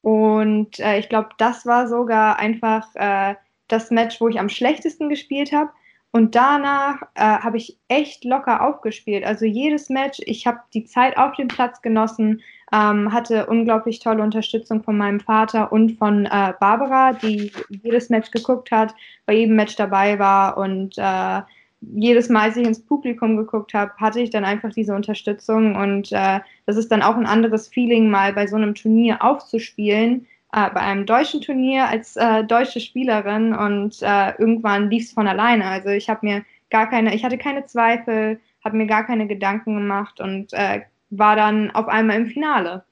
[0.02, 3.34] und äh, ich glaube, das war sogar einfach äh,
[3.68, 5.70] das Match, wo ich am schlechtesten gespielt habe.
[6.12, 9.24] Und danach äh, habe ich echt locker aufgespielt.
[9.24, 12.42] Also jedes Match, ich habe die Zeit auf dem Platz genossen,
[12.72, 18.32] ähm, hatte unglaublich tolle Unterstützung von meinem Vater und von äh, Barbara, die jedes Match
[18.32, 18.94] geguckt hat,
[19.24, 21.42] bei jedem Match dabei war und äh,
[21.80, 26.12] jedes Mal, als ich ins Publikum geguckt habe, hatte ich dann einfach diese Unterstützung und
[26.12, 30.70] äh, das ist dann auch ein anderes Feeling, mal bei so einem Turnier aufzuspielen, äh,
[30.70, 35.64] bei einem deutschen Turnier als äh, deutsche Spielerin und äh, irgendwann lief es von alleine.
[35.66, 39.74] Also ich habe mir gar keine, ich hatte keine Zweifel, habe mir gar keine Gedanken
[39.74, 42.84] gemacht und äh, war dann auf einmal im Finale.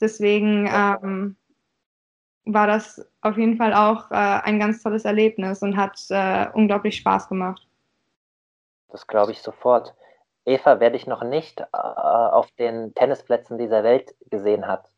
[0.00, 1.36] Deswegen ähm,
[2.44, 6.96] war das auf jeden Fall auch äh, ein ganz tolles Erlebnis und hat äh, unglaublich
[6.96, 7.66] Spaß gemacht.
[8.88, 9.94] Das glaube ich sofort.
[10.46, 14.89] Eva, wer dich noch nicht auf den Tennisplätzen dieser Welt gesehen hat,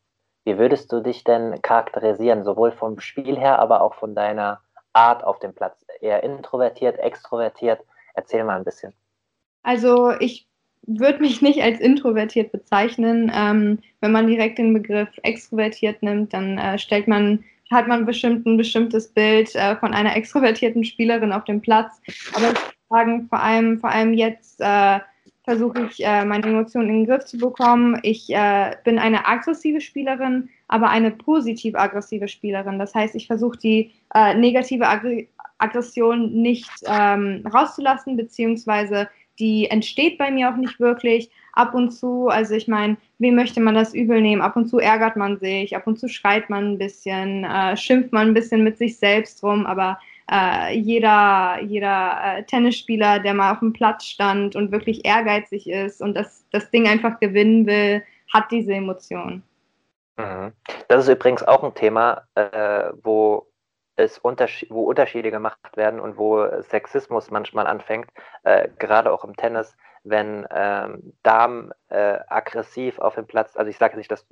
[0.45, 4.61] wie würdest du dich denn charakterisieren, sowohl vom Spiel her, aber auch von deiner
[4.93, 5.85] Art auf dem Platz?
[6.01, 7.79] Eher introvertiert, extrovertiert?
[8.13, 8.93] Erzähl mal ein bisschen.
[9.63, 10.45] Also ich
[10.85, 13.31] würde mich nicht als introvertiert bezeichnen.
[13.33, 18.45] Ähm, wenn man direkt den Begriff extrovertiert nimmt, dann äh, stellt man, hat man bestimmt
[18.45, 22.01] ein bestimmtes Bild äh, von einer extrovertierten Spielerin auf dem Platz.
[22.33, 24.99] Aber ich würde sagen, vor allem, vor allem jetzt äh,
[25.43, 27.99] versuche ich, äh, meine Emotionen in den Griff zu bekommen.
[28.03, 32.79] Ich äh, bin eine aggressive Spielerin, aber eine positiv aggressive Spielerin.
[32.79, 35.23] Das heißt, ich versuche die äh, negative Aggr
[35.59, 39.07] Aggression nicht ähm, rauszulassen, beziehungsweise
[39.39, 41.29] die entsteht bei mir auch nicht wirklich.
[41.53, 44.41] Ab und zu, also ich meine, wem möchte man das übel nehmen?
[44.41, 48.11] Ab und zu ärgert man sich, ab und zu schreit man ein bisschen, äh, schimpft
[48.11, 49.99] man ein bisschen mit sich selbst rum, aber
[50.31, 56.01] äh, jeder, jeder äh, Tennisspieler, der mal auf dem Platz stand und wirklich ehrgeizig ist
[56.01, 58.03] und das, das Ding einfach gewinnen will,
[58.33, 59.43] hat diese Emotion.
[60.17, 60.53] Mhm.
[60.87, 63.47] Das ist übrigens auch ein Thema, äh, wo
[63.95, 68.09] es Unterschied, wo Unterschiede gemacht werden und wo Sexismus manchmal anfängt,
[68.43, 73.77] äh, gerade auch im Tennis, wenn ähm, Damen äh, aggressiv auf dem Platz, also ich
[73.77, 74.25] sage nicht, dass,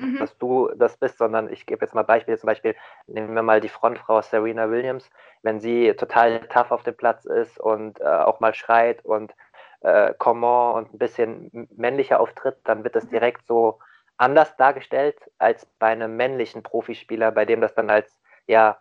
[0.00, 0.18] mhm.
[0.18, 2.74] dass du das bist, sondern ich gebe jetzt mal Beispiele, zum Beispiel
[3.06, 5.10] nehmen wir mal die Frontfrau Serena Williams,
[5.42, 9.34] wenn sie total tough auf dem Platz ist und äh, auch mal schreit und
[9.80, 13.10] äh, comment und ein bisschen männlicher auftritt, dann wird das mhm.
[13.10, 13.78] direkt so
[14.16, 18.78] anders dargestellt als bei einem männlichen Profispieler, bei dem das dann als ja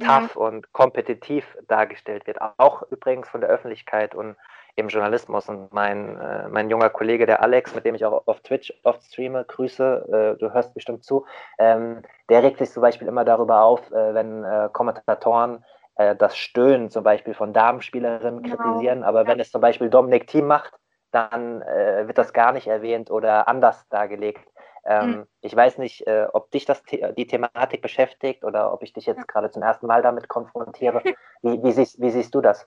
[0.00, 0.40] tough ja.
[0.40, 2.38] und kompetitiv dargestellt wird.
[2.40, 4.36] Auch übrigens von der Öffentlichkeit und
[4.78, 5.48] im Journalismus.
[5.48, 9.02] Und mein, äh, mein junger Kollege, der Alex, mit dem ich auch auf Twitch oft
[9.02, 11.26] streame, Grüße, äh, du hörst bestimmt zu,
[11.58, 15.64] ähm, der regt sich zum Beispiel immer darüber auf, äh, wenn äh, Kommentatoren
[15.96, 18.56] äh, das Stöhnen zum Beispiel von Damenspielerinnen genau.
[18.56, 19.28] kritisieren, aber ja.
[19.28, 20.74] wenn es zum Beispiel Dominik Thiem macht,
[21.10, 24.46] dann äh, wird das gar nicht erwähnt oder anders dargelegt.
[24.84, 25.26] Ähm, mhm.
[25.40, 29.24] Ich weiß nicht, ob dich das die Thematik beschäftigt oder ob ich dich jetzt ja.
[29.26, 31.02] gerade zum ersten Mal damit konfrontiere.
[31.42, 32.66] Wie, wie, siehst, wie siehst du das?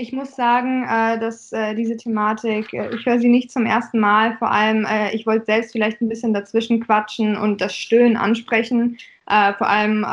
[0.00, 3.98] Ich muss sagen, äh, dass äh, diese Thematik, äh, ich höre sie nicht zum ersten
[3.98, 4.34] Mal.
[4.38, 8.96] Vor allem, ich wollte selbst vielleicht ein bisschen dazwischen quatschen und das Stöhnen ansprechen.
[9.26, 10.04] Vor allem,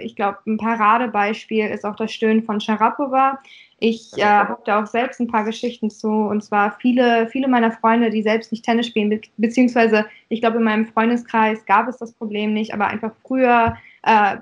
[0.00, 3.40] ich glaube, ein Paradebeispiel ist auch das Stöhnen von Sharapova.
[3.80, 6.08] Ich habe da auch selbst ein paar Geschichten zu.
[6.08, 10.58] Und zwar viele, viele meiner Freunde, die selbst nicht Tennis spielen, be beziehungsweise ich glaube,
[10.58, 13.76] in meinem Freundeskreis gab es das Problem nicht, aber einfach früher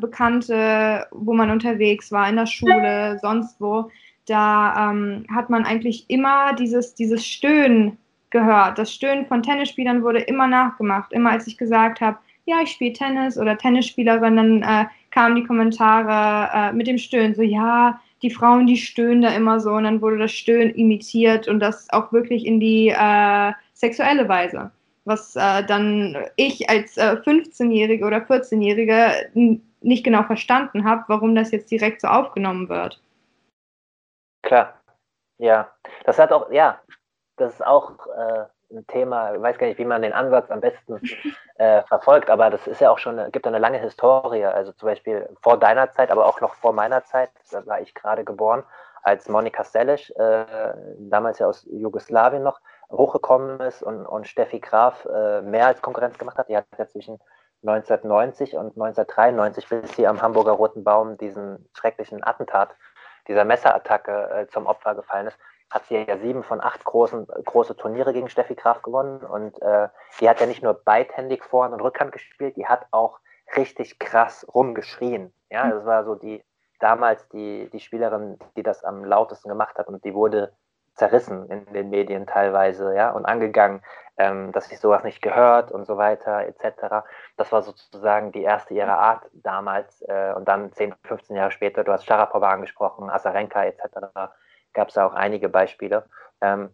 [0.01, 3.91] Bekannte, wo man unterwegs war, in der Schule, sonst wo,
[4.29, 7.99] da ähm, hat man eigentlich immer dieses, dieses Stöhnen
[8.31, 8.79] gehört.
[8.79, 11.13] Das Stöhnen von Tennisspielern wurde immer nachgemacht.
[11.13, 15.45] Immer als ich gesagt habe, ja, ich spiele Tennis oder Tennisspielerin, dann äh, kamen die
[15.45, 19.85] Kommentare äh, mit dem Stöhnen, so ja, die Frauen, die stöhnen da immer so und
[19.85, 24.71] dann wurde das Stöhnen imitiert und das auch wirklich in die äh, sexuelle Weise.
[25.05, 29.31] Was äh, dann ich als äh, 15-Jährige oder 14-Jährige
[29.81, 33.01] nicht genau verstanden habe, warum das jetzt direkt so aufgenommen wird.
[34.49, 34.81] Klar,
[35.37, 35.71] ja.
[36.05, 36.81] Das hat auch, ja,
[37.37, 40.63] das ist auch äh, ein Thema, ich weiß gar nicht, wie man den Ansatz am
[40.63, 41.03] besten
[41.57, 45.29] äh, verfolgt, aber das ist ja auch schon, gibt eine lange Historie, also zum Beispiel
[45.43, 48.65] vor deiner Zeit, aber auch noch vor meiner Zeit, da war ich gerade geboren,
[49.03, 50.47] als Monika Selisch, äh,
[50.99, 56.17] damals ja aus Jugoslawien noch, hochgekommen ist und, und Steffi Graf äh, mehr als Konkurrenz
[56.17, 56.49] gemacht hat.
[56.49, 57.21] Die hat ja zwischen
[57.63, 62.75] 1990 und 1993, bis sie am Hamburger Roten Baum diesen schrecklichen Attentat,
[63.29, 65.39] dieser Messerattacke äh, zum Opfer gefallen ist,
[65.71, 69.19] hat sie ja sieben von acht großen, große Turniere gegen Steffi Graf gewonnen.
[69.19, 69.89] Und äh,
[70.21, 73.21] die hat ja nicht nur beidhändig Vorhand und Rückhand gespielt, die hat auch
[73.57, 75.33] richtig krass rumgeschrien.
[75.51, 75.71] Ja, hm.
[75.71, 76.43] das war so die
[76.81, 80.53] damals die, die Spielerin, die das am lautesten gemacht hat und die wurde
[80.99, 83.83] zerrissen in den Medien teilweise, ja, und angegangen,
[84.17, 87.07] ähm, dass sich sowas nicht gehört und so weiter, etc.
[87.37, 90.03] Das war sozusagen die erste ihrer Art damals.
[90.03, 94.31] Äh, und dann 10, 15 Jahre später, du hast Sharapova angesprochen, Asarenka etc
[94.79, 96.05] gab es ja auch einige Beispiele,
[96.41, 96.71] ähm,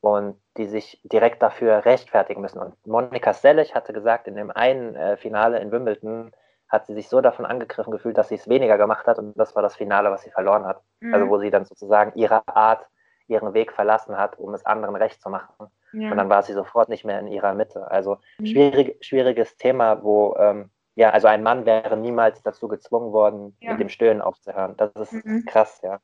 [0.00, 2.58] und die sich direkt dafür rechtfertigen müssen.
[2.58, 6.32] Und Monika Selich hatte gesagt, in dem einen äh, Finale in Wimbledon
[6.68, 9.54] hat sie sich so davon angegriffen gefühlt, dass sie es weniger gemacht hat und das
[9.56, 10.80] war das Finale, was sie verloren hat.
[11.00, 11.12] Mhm.
[11.12, 12.86] Also wo sie dann sozusagen ihre Art,
[13.30, 15.70] ihren Weg verlassen hat, um es anderen recht zu machen.
[15.92, 16.10] Ja.
[16.10, 17.90] Und dann war sie sofort nicht mehr in ihrer Mitte.
[17.90, 18.46] Also mhm.
[18.46, 23.72] schwierig, schwieriges Thema, wo ähm, Ja, also ein Mann wäre niemals dazu gezwungen worden, ja.
[23.72, 24.76] mit dem Stöhnen aufzuhören.
[24.76, 25.44] Das ist mhm.
[25.46, 26.00] krass, ja.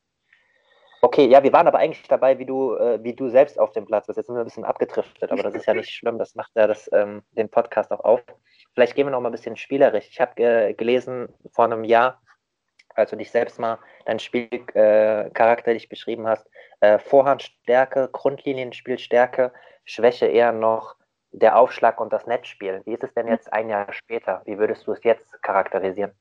[1.02, 3.84] Okay, ja, wir waren aber eigentlich dabei, wie du, äh, wie du selbst auf dem
[3.84, 4.16] Platz bist.
[4.16, 6.18] Jetzt sind wir ein bisschen abgedriftet, aber das ist ja nicht schlimm.
[6.18, 8.22] Das macht ja das, ähm, den Podcast auch auf.
[8.74, 10.08] Vielleicht gehen wir noch mal ein bisschen spielerisch.
[10.10, 12.20] Ich habe äh, gelesen vor einem Jahr,
[12.94, 16.48] als du dich selbst mal deinen Spielcharakter äh, beschrieben hast,
[16.86, 19.52] äh, Vorhandstärke, Grundlinienspielstärke,
[19.84, 20.96] Schwäche eher noch
[21.32, 22.82] der Aufschlag und das Netzspiel.
[22.84, 24.42] Wie ist es denn jetzt ein Jahr später?
[24.46, 26.12] Wie würdest du es jetzt charakterisieren?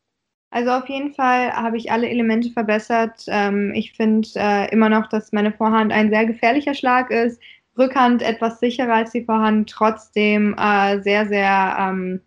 [0.51, 3.25] Also auf jeden Fall habe ich alle Elemente verbessert.
[3.27, 7.41] Ähm, ich finde äh, immer noch, dass meine Vorhand ein sehr gefährlicher Schlag ist.
[7.77, 12.21] Rückhand etwas sicherer als die Vorhand, trotzdem äh, sehr, sehr ähm,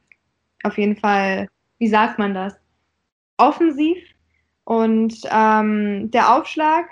[0.63, 2.55] auf jeden Fall, wie sagt man das?
[3.39, 3.99] Offensiv.
[4.65, 6.91] Und ähm, der Aufschlag,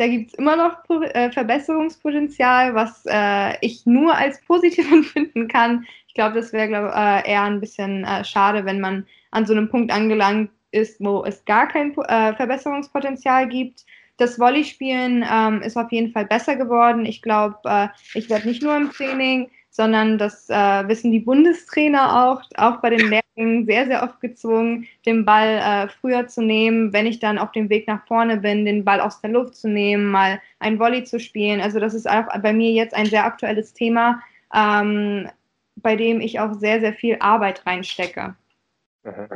[0.00, 5.84] da gibt es immer noch äh, Verbesserungspotenzial, was äh, ich nur als positiv empfinden kann.
[6.08, 9.68] Ich glaube, das wäre äh, eher ein bisschen äh, schade, wenn man an so einem
[9.68, 13.84] Punkt angelangt ist, wo es gar kein äh, Verbesserungspotenzial gibt.
[14.16, 17.04] Das Volleyspielen ähm, ist auf jeden Fall besser geworden.
[17.04, 22.26] Ich glaube, äh, ich werde nicht nur im Training, sondern das äh, wissen die Bundestrainer
[22.26, 26.92] auch, auch bei den Lehrgängen sehr, sehr oft gezwungen, den Ball äh, früher zu nehmen,
[26.92, 29.68] wenn ich dann auf dem Weg nach vorne bin, den Ball aus der Luft zu
[29.68, 31.60] nehmen, mal ein Volley zu spielen.
[31.60, 34.20] Also das ist auch bei mir jetzt ein sehr aktuelles Thema,
[34.52, 35.30] ähm,
[35.76, 38.34] bei dem ich auch sehr, sehr viel Arbeit reinstecke.
[39.04, 39.28] Mhm.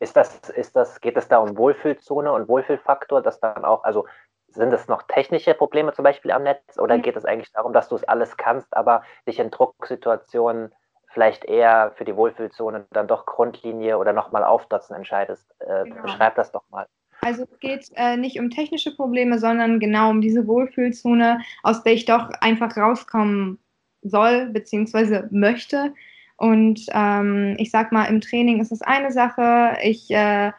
[0.00, 4.06] Ist das, ist das, geht es da um Wohlfühlzone und Wohlfühlfaktor, dass dann auch, also
[4.54, 7.02] sind es noch technische Probleme zum Beispiel am Netz oder mhm.
[7.02, 10.72] geht es eigentlich darum, dass du es alles kannst, aber dich in Drucksituationen
[11.08, 15.46] vielleicht eher für die Wohlfühlzone dann doch Grundlinie oder nochmal aufdotzen entscheidest?
[15.60, 16.02] Äh, genau.
[16.02, 16.86] Beschreib das doch mal.
[17.20, 21.92] Also es geht äh, nicht um technische Probleme, sondern genau um diese Wohlfühlzone, aus der
[21.92, 23.58] ich doch einfach rauskommen
[24.02, 25.24] soll bzw.
[25.30, 25.94] möchte.
[26.36, 29.76] Und ähm, ich sag mal, im Training ist es eine Sache.
[29.82, 30.50] Ich, äh,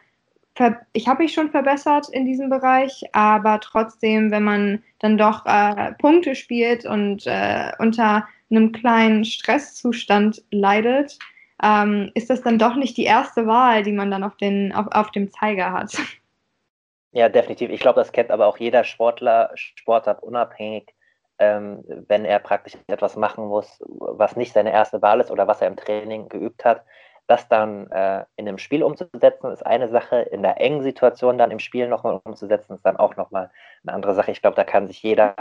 [0.92, 5.92] ich habe mich schon verbessert in diesem Bereich, aber trotzdem, wenn man dann doch äh,
[5.94, 11.18] Punkte spielt und äh, unter einem kleinen Stresszustand leidet,
[11.62, 14.86] ähm, ist das dann doch nicht die erste Wahl, die man dann auf, den, auf,
[14.92, 15.96] auf dem Zeiger hat.
[17.16, 17.70] Ja, definitiv.
[17.70, 20.92] Ich glaube, das kennt aber auch jeder Sportler, Sportler unabhängig
[21.38, 25.60] ähm, wenn er praktisch etwas machen muss, was nicht seine erste Wahl ist oder was
[25.60, 26.84] er im Training geübt hat.
[27.26, 30.20] Das dann äh, in einem Spiel umzusetzen, ist eine Sache.
[30.22, 33.50] In der engen Situation dann im Spiel nochmal umzusetzen, ist dann auch nochmal
[33.82, 34.30] eine andere Sache.
[34.30, 35.34] Ich glaube, da kann sich jeder,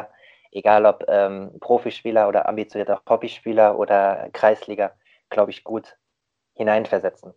[0.51, 4.93] egal ob ähm, Profispieler oder ambitionierter Hobbyspieler oder Kreisliga,
[5.29, 5.97] glaube ich, gut
[6.53, 7.34] hineinversetzen.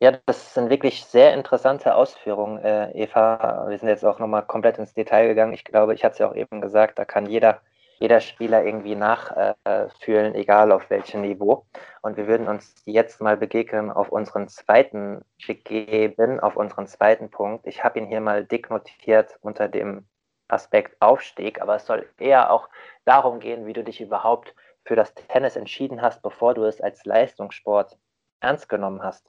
[0.00, 3.66] Ja, das sind wirklich sehr interessante Ausführungen, äh, Eva.
[3.68, 5.54] Wir sind jetzt auch nochmal komplett ins Detail gegangen.
[5.54, 7.62] Ich glaube, ich hatte es ja auch eben gesagt, da kann jeder,
[8.04, 11.64] jeder Spieler irgendwie nachfühlen, äh, egal auf welchem Niveau.
[12.02, 17.66] Und wir würden uns jetzt mal begegnen auf unseren zweiten begeben, auf unseren zweiten Punkt.
[17.66, 20.06] Ich habe ihn hier mal dick notiert unter dem
[20.48, 22.68] Aspekt Aufstieg, aber es soll eher auch
[23.06, 27.06] darum gehen, wie du dich überhaupt für das Tennis entschieden hast, bevor du es als
[27.06, 27.96] Leistungssport
[28.40, 29.26] ernst genommen hast.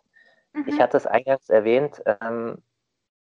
[0.51, 0.65] Mhm.
[0.67, 2.61] Ich hatte es eingangs erwähnt, ähm,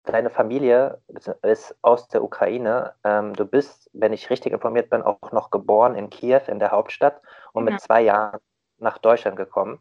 [0.03, 1.01] deine Familie
[1.41, 2.93] ist aus der Ukraine.
[3.03, 6.71] Ähm, du bist, wenn ich richtig informiert bin, auch noch geboren in Kiew, in der
[6.71, 7.21] Hauptstadt,
[7.53, 7.71] und ja.
[7.71, 8.39] mit zwei Jahren
[8.77, 9.79] nach Deutschland gekommen.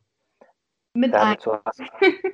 [0.94, 1.46] Mit eins.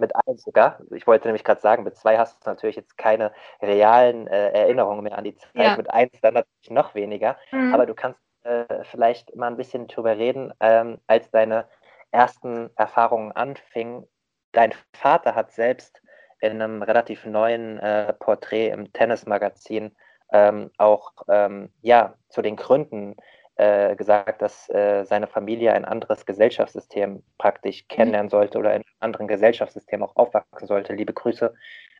[0.00, 0.80] mit eins sogar.
[0.90, 3.32] Ich wollte nämlich gerade sagen, mit zwei hast du natürlich jetzt keine
[3.62, 5.50] realen äh, Erinnerungen mehr an die Zeit.
[5.54, 5.76] Ja.
[5.76, 7.36] Mit eins dann natürlich noch weniger.
[7.52, 7.72] Mhm.
[7.72, 11.68] Aber du kannst äh, vielleicht mal ein bisschen drüber reden, ähm, als deine
[12.10, 14.08] ersten Erfahrungen anfingen,
[14.52, 16.02] dein Vater hat selbst
[16.40, 19.94] in einem relativ neuen äh, Porträt im Tennismagazin
[20.32, 23.16] ähm, auch ähm, ja, zu den Gründen
[23.56, 27.88] äh, gesagt, dass äh, seine Familie ein anderes Gesellschaftssystem praktisch mhm.
[27.88, 30.92] kennenlernen sollte oder in einem anderen Gesellschaftssystem auch aufwachsen sollte.
[30.92, 31.54] Liebe Grüße,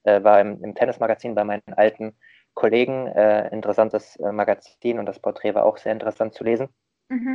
[0.05, 2.17] äh, war im, im Tennismagazin bei meinen alten
[2.55, 6.69] Kollegen, äh, interessantes äh, Magazin und das Porträt war auch sehr interessant zu lesen.
[7.09, 7.35] Mhm.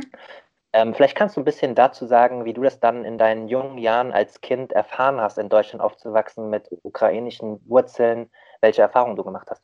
[0.74, 3.78] Ähm, vielleicht kannst du ein bisschen dazu sagen, wie du das dann in deinen jungen
[3.78, 8.28] Jahren als Kind erfahren hast, in Deutschland aufzuwachsen mit ukrainischen Wurzeln,
[8.60, 9.62] welche Erfahrungen du gemacht hast.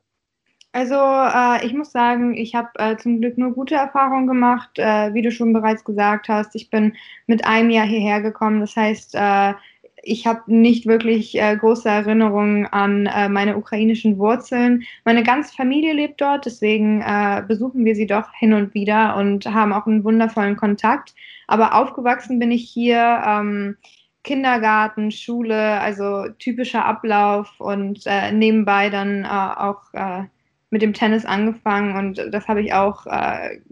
[0.70, 4.78] Also äh, ich muss sagen, ich habe äh, zum Glück nur gute Erfahrungen gemacht.
[4.78, 6.96] Äh, wie du schon bereits gesagt hast, ich bin
[7.26, 8.60] mit einem Jahr hierher gekommen.
[8.60, 9.54] Das heißt, äh,
[10.02, 14.84] ich habe nicht wirklich äh, große Erinnerungen an äh, meine ukrainischen Wurzeln.
[15.04, 19.46] Meine ganze Familie lebt dort, deswegen äh, besuchen wir sie doch hin und wieder und
[19.46, 21.14] haben auch einen wundervollen Kontakt.
[21.46, 23.22] Aber aufgewachsen bin ich hier.
[23.26, 23.76] Ähm,
[24.22, 30.24] Kindergarten, Schule, also typischer Ablauf und äh, nebenbei dann äh, auch äh,
[30.68, 33.04] mit dem Tennis angefangen und das habe ich auch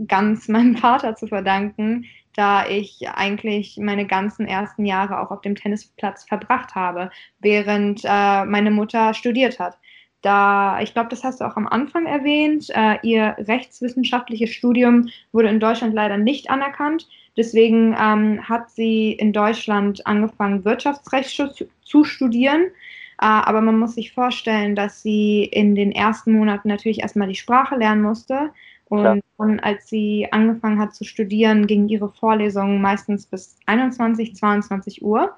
[0.09, 2.07] ganz meinem Vater zu verdanken,
[2.39, 7.11] da ich eigentlich meine ganzen ersten Jahre auch auf dem Tennisplatz verbracht habe,
[7.41, 9.77] während äh, meine Mutter studiert hat.
[10.23, 15.49] Da, ich glaube, das hast du auch am Anfang erwähnt, äh, ihr rechtswissenschaftliches Studium wurde
[15.49, 17.09] in Deutschland leider nicht anerkannt.
[17.37, 22.67] Deswegen ähm, hat sie in Deutschland angefangen, Wirtschaftsrecht zu, zu studieren.
[23.21, 27.35] Äh, aber man muss sich vorstellen, dass sie in den ersten Monaten natürlich erstmal die
[27.35, 28.53] Sprache lernen musste.
[28.89, 35.03] Und dann, als sie angefangen hat zu studieren, gingen ihre Vorlesungen meistens bis 21, 22
[35.03, 35.37] Uhr.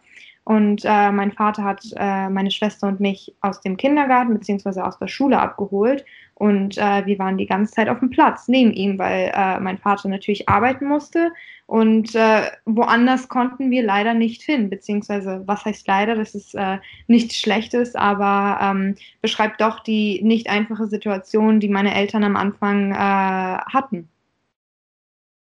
[0.50, 4.80] Und äh, mein Vater hat äh, meine Schwester und mich aus dem Kindergarten bzw.
[4.80, 6.04] aus der Schule abgeholt.
[6.34, 9.78] Und äh, wir waren die ganze Zeit auf dem Platz neben ihm, weil äh, mein
[9.78, 11.30] Vater natürlich arbeiten musste.
[11.66, 14.70] Und äh, woanders konnten wir leider nicht hin.
[14.70, 16.16] Beziehungsweise, was heißt leider?
[16.16, 21.94] Das ist äh, nichts Schlechtes, aber ähm, beschreibt doch die nicht einfache Situation, die meine
[21.94, 24.08] Eltern am Anfang hatten.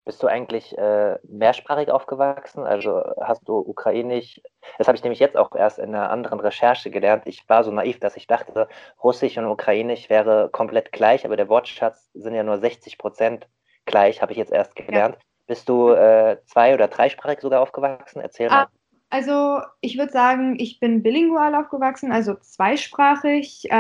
[0.05, 2.65] Bist du eigentlich äh, mehrsprachig aufgewachsen?
[2.65, 4.41] Also hast du Ukrainisch,
[4.79, 7.23] das habe ich nämlich jetzt auch erst in einer anderen Recherche gelernt.
[7.27, 8.69] Ich war so naiv, dass ich dachte,
[9.03, 13.49] Russisch und Ukrainisch wäre komplett gleich, aber der Wortschatz sind ja nur 60 Prozent
[13.85, 15.17] gleich, habe ich jetzt erst gelernt.
[15.17, 15.23] Ja.
[15.47, 18.21] Bist du äh, zwei- oder dreisprachig sogar aufgewachsen?
[18.21, 18.69] Erzähl ah, mal.
[19.13, 23.71] Also ich würde sagen, ich bin bilingual aufgewachsen, also zweisprachig.
[23.71, 23.75] Äh,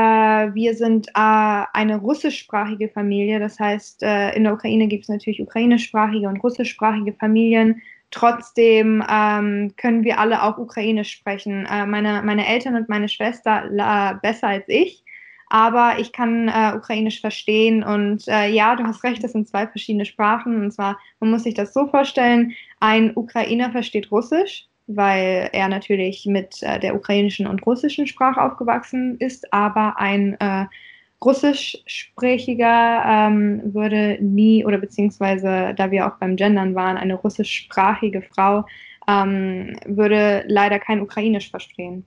[0.54, 3.40] wir sind äh, eine russischsprachige Familie.
[3.40, 7.80] Das heißt, äh, in der Ukraine gibt es natürlich ukrainischsprachige und russischsprachige Familien.
[8.10, 11.64] Trotzdem ähm, können wir alle auch Ukrainisch sprechen.
[11.64, 13.70] Äh, meine, meine Eltern und meine Schwester
[14.20, 15.02] besser als ich.
[15.48, 19.66] Aber ich kann äh, Ukrainisch verstehen und äh, ja, du hast recht, das sind zwei
[19.66, 20.60] verschiedene Sprachen.
[20.62, 26.26] Und zwar, man muss sich das so vorstellen, ein Ukrainer versteht Russisch, weil er natürlich
[26.26, 30.66] mit äh, der ukrainischen und russischen Sprache aufgewachsen ist, aber ein äh,
[31.24, 38.64] russischsprachiger ähm, würde nie oder beziehungsweise da wir auch beim Gendern waren, eine russischsprachige Frau
[39.08, 42.04] ähm, würde leider kein Ukrainisch verstehen.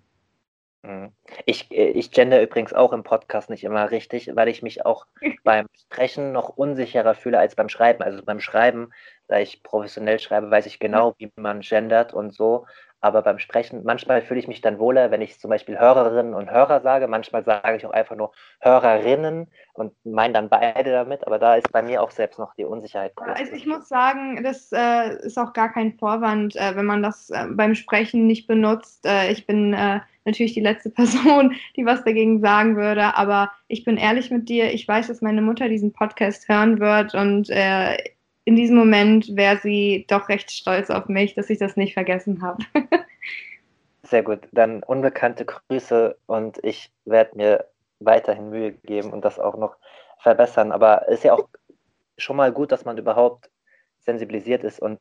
[0.85, 1.11] Mhm.
[1.45, 5.07] Ich, äh, ich gender übrigens auch im Podcast nicht immer richtig, weil ich mich auch
[5.43, 8.03] beim Sprechen noch unsicherer fühle als beim Schreiben.
[8.03, 8.91] Also beim Schreiben,
[9.27, 12.67] da ich professionell schreibe, weiß ich genau, wie man gendert und so.
[13.05, 16.49] Aber beim Sprechen, manchmal fühle ich mich dann wohler, wenn ich zum Beispiel Hörerinnen und
[16.49, 17.07] Hörer sage.
[17.07, 18.31] Manchmal sage ich auch einfach nur
[18.61, 21.27] Hörerinnen und meine dann beide damit.
[21.27, 23.27] Aber da ist bei mir auch selbst noch die Unsicherheit groß.
[23.35, 27.29] Also ich muss sagen, das äh, ist auch gar kein Vorwand, äh, wenn man das
[27.29, 29.05] äh, beim Sprechen nicht benutzt.
[29.05, 33.15] Äh, ich bin äh, natürlich die letzte Person, die was dagegen sagen würde.
[33.15, 34.73] Aber ich bin ehrlich mit dir.
[34.73, 38.14] Ich weiß, dass meine Mutter diesen Podcast hören wird und äh,
[38.45, 42.41] in diesem Moment wäre sie doch recht stolz auf mich, dass ich das nicht vergessen
[42.41, 42.63] habe.
[44.03, 44.47] Sehr gut.
[44.51, 47.65] Dann unbekannte Grüße und ich werde mir
[47.99, 49.77] weiterhin Mühe geben und das auch noch
[50.19, 50.71] verbessern.
[50.71, 51.49] Aber es ist ja auch
[52.17, 53.49] schon mal gut, dass man überhaupt
[54.01, 54.99] sensibilisiert ist und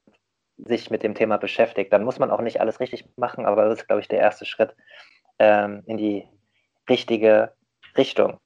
[0.57, 1.93] sich mit dem Thema beschäftigt.
[1.93, 4.47] Dann muss man auch nicht alles richtig machen, aber das ist, glaube ich, der erste
[4.47, 4.75] Schritt
[5.39, 6.27] ähm, in die
[6.89, 7.53] richtige
[7.99, 8.39] Richtung.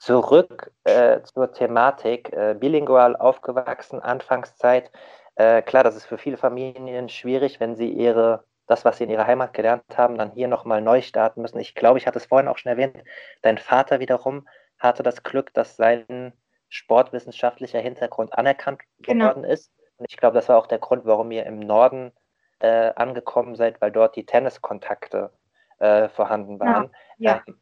[0.00, 4.90] Zurück äh, zur Thematik, äh, bilingual aufgewachsen, Anfangszeit.
[5.34, 9.10] Äh, klar, das ist für viele Familien schwierig, wenn sie ihre, das, was sie in
[9.10, 11.58] ihrer Heimat gelernt haben, dann hier nochmal neu starten müssen.
[11.58, 12.96] Ich glaube, ich hatte es vorhin auch schon erwähnt,
[13.42, 14.48] dein Vater wiederum
[14.78, 16.32] hatte das Glück, dass sein
[16.70, 19.26] sportwissenschaftlicher Hintergrund anerkannt genau.
[19.26, 19.70] worden ist.
[19.98, 22.12] Und ich glaube, das war auch der Grund, warum ihr im Norden
[22.60, 25.30] äh, angekommen seid, weil dort die Tenniskontakte
[25.78, 26.90] äh, vorhanden waren.
[27.18, 27.42] Ja, ja.
[27.46, 27.60] Ähm,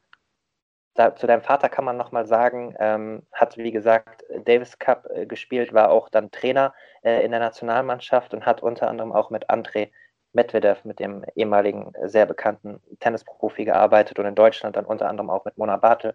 [0.98, 5.26] da, zu deinem Vater kann man nochmal sagen, ähm, hat wie gesagt Davis Cup äh,
[5.26, 9.48] gespielt, war auch dann Trainer äh, in der Nationalmannschaft und hat unter anderem auch mit
[9.48, 9.90] André
[10.32, 15.30] Medvedev, mit dem ehemaligen äh, sehr bekannten Tennisprofi gearbeitet und in Deutschland dann unter anderem
[15.30, 16.14] auch mit Mona Bartel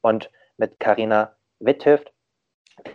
[0.00, 2.12] und mit Karina Witthöft.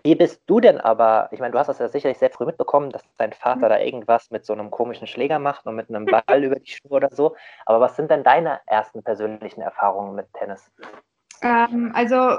[0.04, 2.90] Wie bist du denn aber, ich meine, du hast das ja sicherlich sehr früh mitbekommen,
[2.90, 3.70] dass dein Vater mhm.
[3.70, 6.92] da irgendwas mit so einem komischen Schläger macht und mit einem Ball über die Schuhe
[6.92, 7.38] oder so.
[7.66, 10.70] Aber was sind denn deine ersten persönlichen Erfahrungen mit Tennis?
[11.44, 12.38] Ähm, also,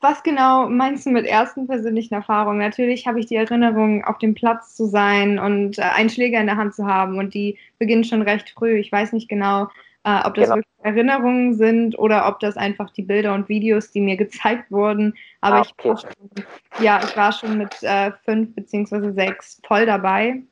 [0.00, 2.58] was genau meinst du mit ersten persönlichen Erfahrungen?
[2.58, 6.46] Natürlich habe ich die Erinnerung, auf dem Platz zu sein und äh, einen Schläger in
[6.46, 8.78] der Hand zu haben und die beginnen schon recht früh.
[8.78, 9.68] Ich weiß nicht genau,
[10.04, 10.56] äh, ob das genau.
[10.56, 15.14] wirklich Erinnerungen sind oder ob das einfach die Bilder und Videos, die mir gezeigt wurden.
[15.40, 15.72] Aber ah, okay.
[15.78, 20.42] ich, war schon, ja, ich war schon mit äh, fünf beziehungsweise sechs voll dabei.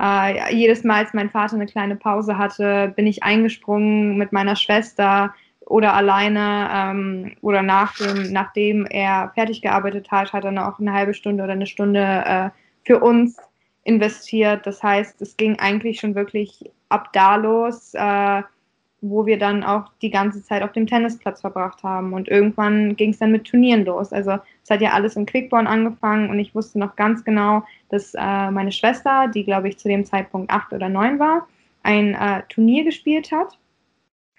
[0.00, 4.56] Äh, jedes Mal, als mein Vater eine kleine Pause hatte, bin ich eingesprungen mit meiner
[4.56, 5.34] Schwester
[5.70, 10.92] oder alleine ähm, oder nach dem, nachdem er fertig gearbeitet hat, hat er noch eine
[10.92, 12.50] halbe Stunde oder eine Stunde äh,
[12.84, 13.36] für uns
[13.84, 14.66] investiert.
[14.66, 17.94] Das heißt, es ging eigentlich schon wirklich ab da los.
[17.94, 18.42] Äh,
[19.02, 22.12] wo wir dann auch die ganze Zeit auf dem Tennisplatz verbracht haben.
[22.12, 24.12] Und irgendwann ging es dann mit Turnieren los.
[24.12, 28.12] Also es hat ja alles in Quickborn angefangen und ich wusste noch ganz genau, dass
[28.12, 31.48] äh, meine Schwester, die glaube ich zu dem Zeitpunkt acht oder neun war,
[31.82, 33.56] ein äh, Turnier gespielt hat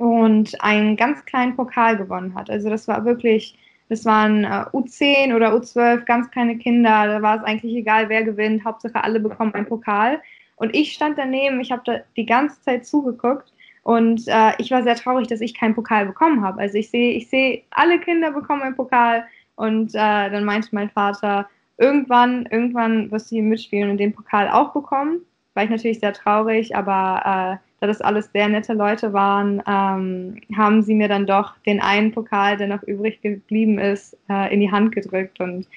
[0.02, 2.49] und einen ganz kleinen Pokal gewonnen hat.
[2.49, 3.56] Also das war wirklich,
[3.88, 7.06] das waren äh, U10 oder U12, ganz kleine Kinder.
[7.06, 8.66] Da war es eigentlich egal, wer gewinnt.
[8.66, 10.20] Hauptsache alle bekommen einen Pokal.
[10.56, 14.82] Und ich stand daneben, ich habe da die ganze Zeit zugeguckt und äh, ich war
[14.82, 16.62] sehr traurig, dass ich keinen Pokal bekommen habe.
[16.62, 19.26] Also ich sehe, ich sehe, alle Kinder bekommen einen Pokal
[19.56, 21.47] und äh, dann meinte mein Vater,
[21.78, 25.22] irgendwann, irgendwann wirst du hier mitspielen und den Pokal auch bekommen.
[25.54, 30.39] War ich natürlich sehr traurig, aber äh, da das alles sehr nette Leute waren, ähm,
[30.56, 34.62] haben sie mir dann doch den einen Pokal, der noch übrig geblieben ist, äh, in
[34.62, 35.68] die Hand gedrückt und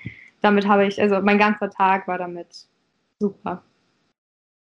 [0.43, 2.67] damit habe ich, also mein ganzer Tag war damit
[3.19, 3.63] super.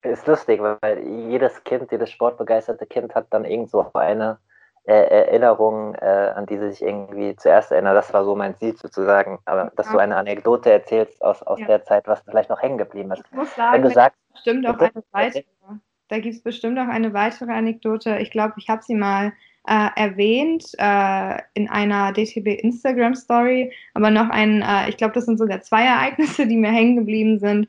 [0.03, 4.39] Ist lustig, weil jedes Kind, jedes sportbegeisterte Kind hat dann irgend so eine
[4.87, 7.97] äh, Erinnerung, äh, an die sie sich irgendwie zuerst erinnert.
[7.97, 9.39] Das war so mein Ziel sozusagen.
[9.45, 9.93] Aber dass ja.
[9.93, 11.67] du eine Anekdote erzählst aus, aus ja.
[11.67, 13.23] der Zeit, was vielleicht noch hängen geblieben ist.
[13.25, 15.45] Ich muss sagen, Wenn du sagst, bestimmt auch eine weitere.
[16.09, 18.19] Da gibt es bestimmt auch eine weitere Anekdote.
[18.19, 19.33] Ich glaube, ich habe sie mal
[19.67, 25.27] äh, erwähnt äh, in einer DTB Instagram Story, aber noch ein, äh, ich glaube, das
[25.27, 27.69] sind sogar zwei Ereignisse, die mir hängen geblieben sind.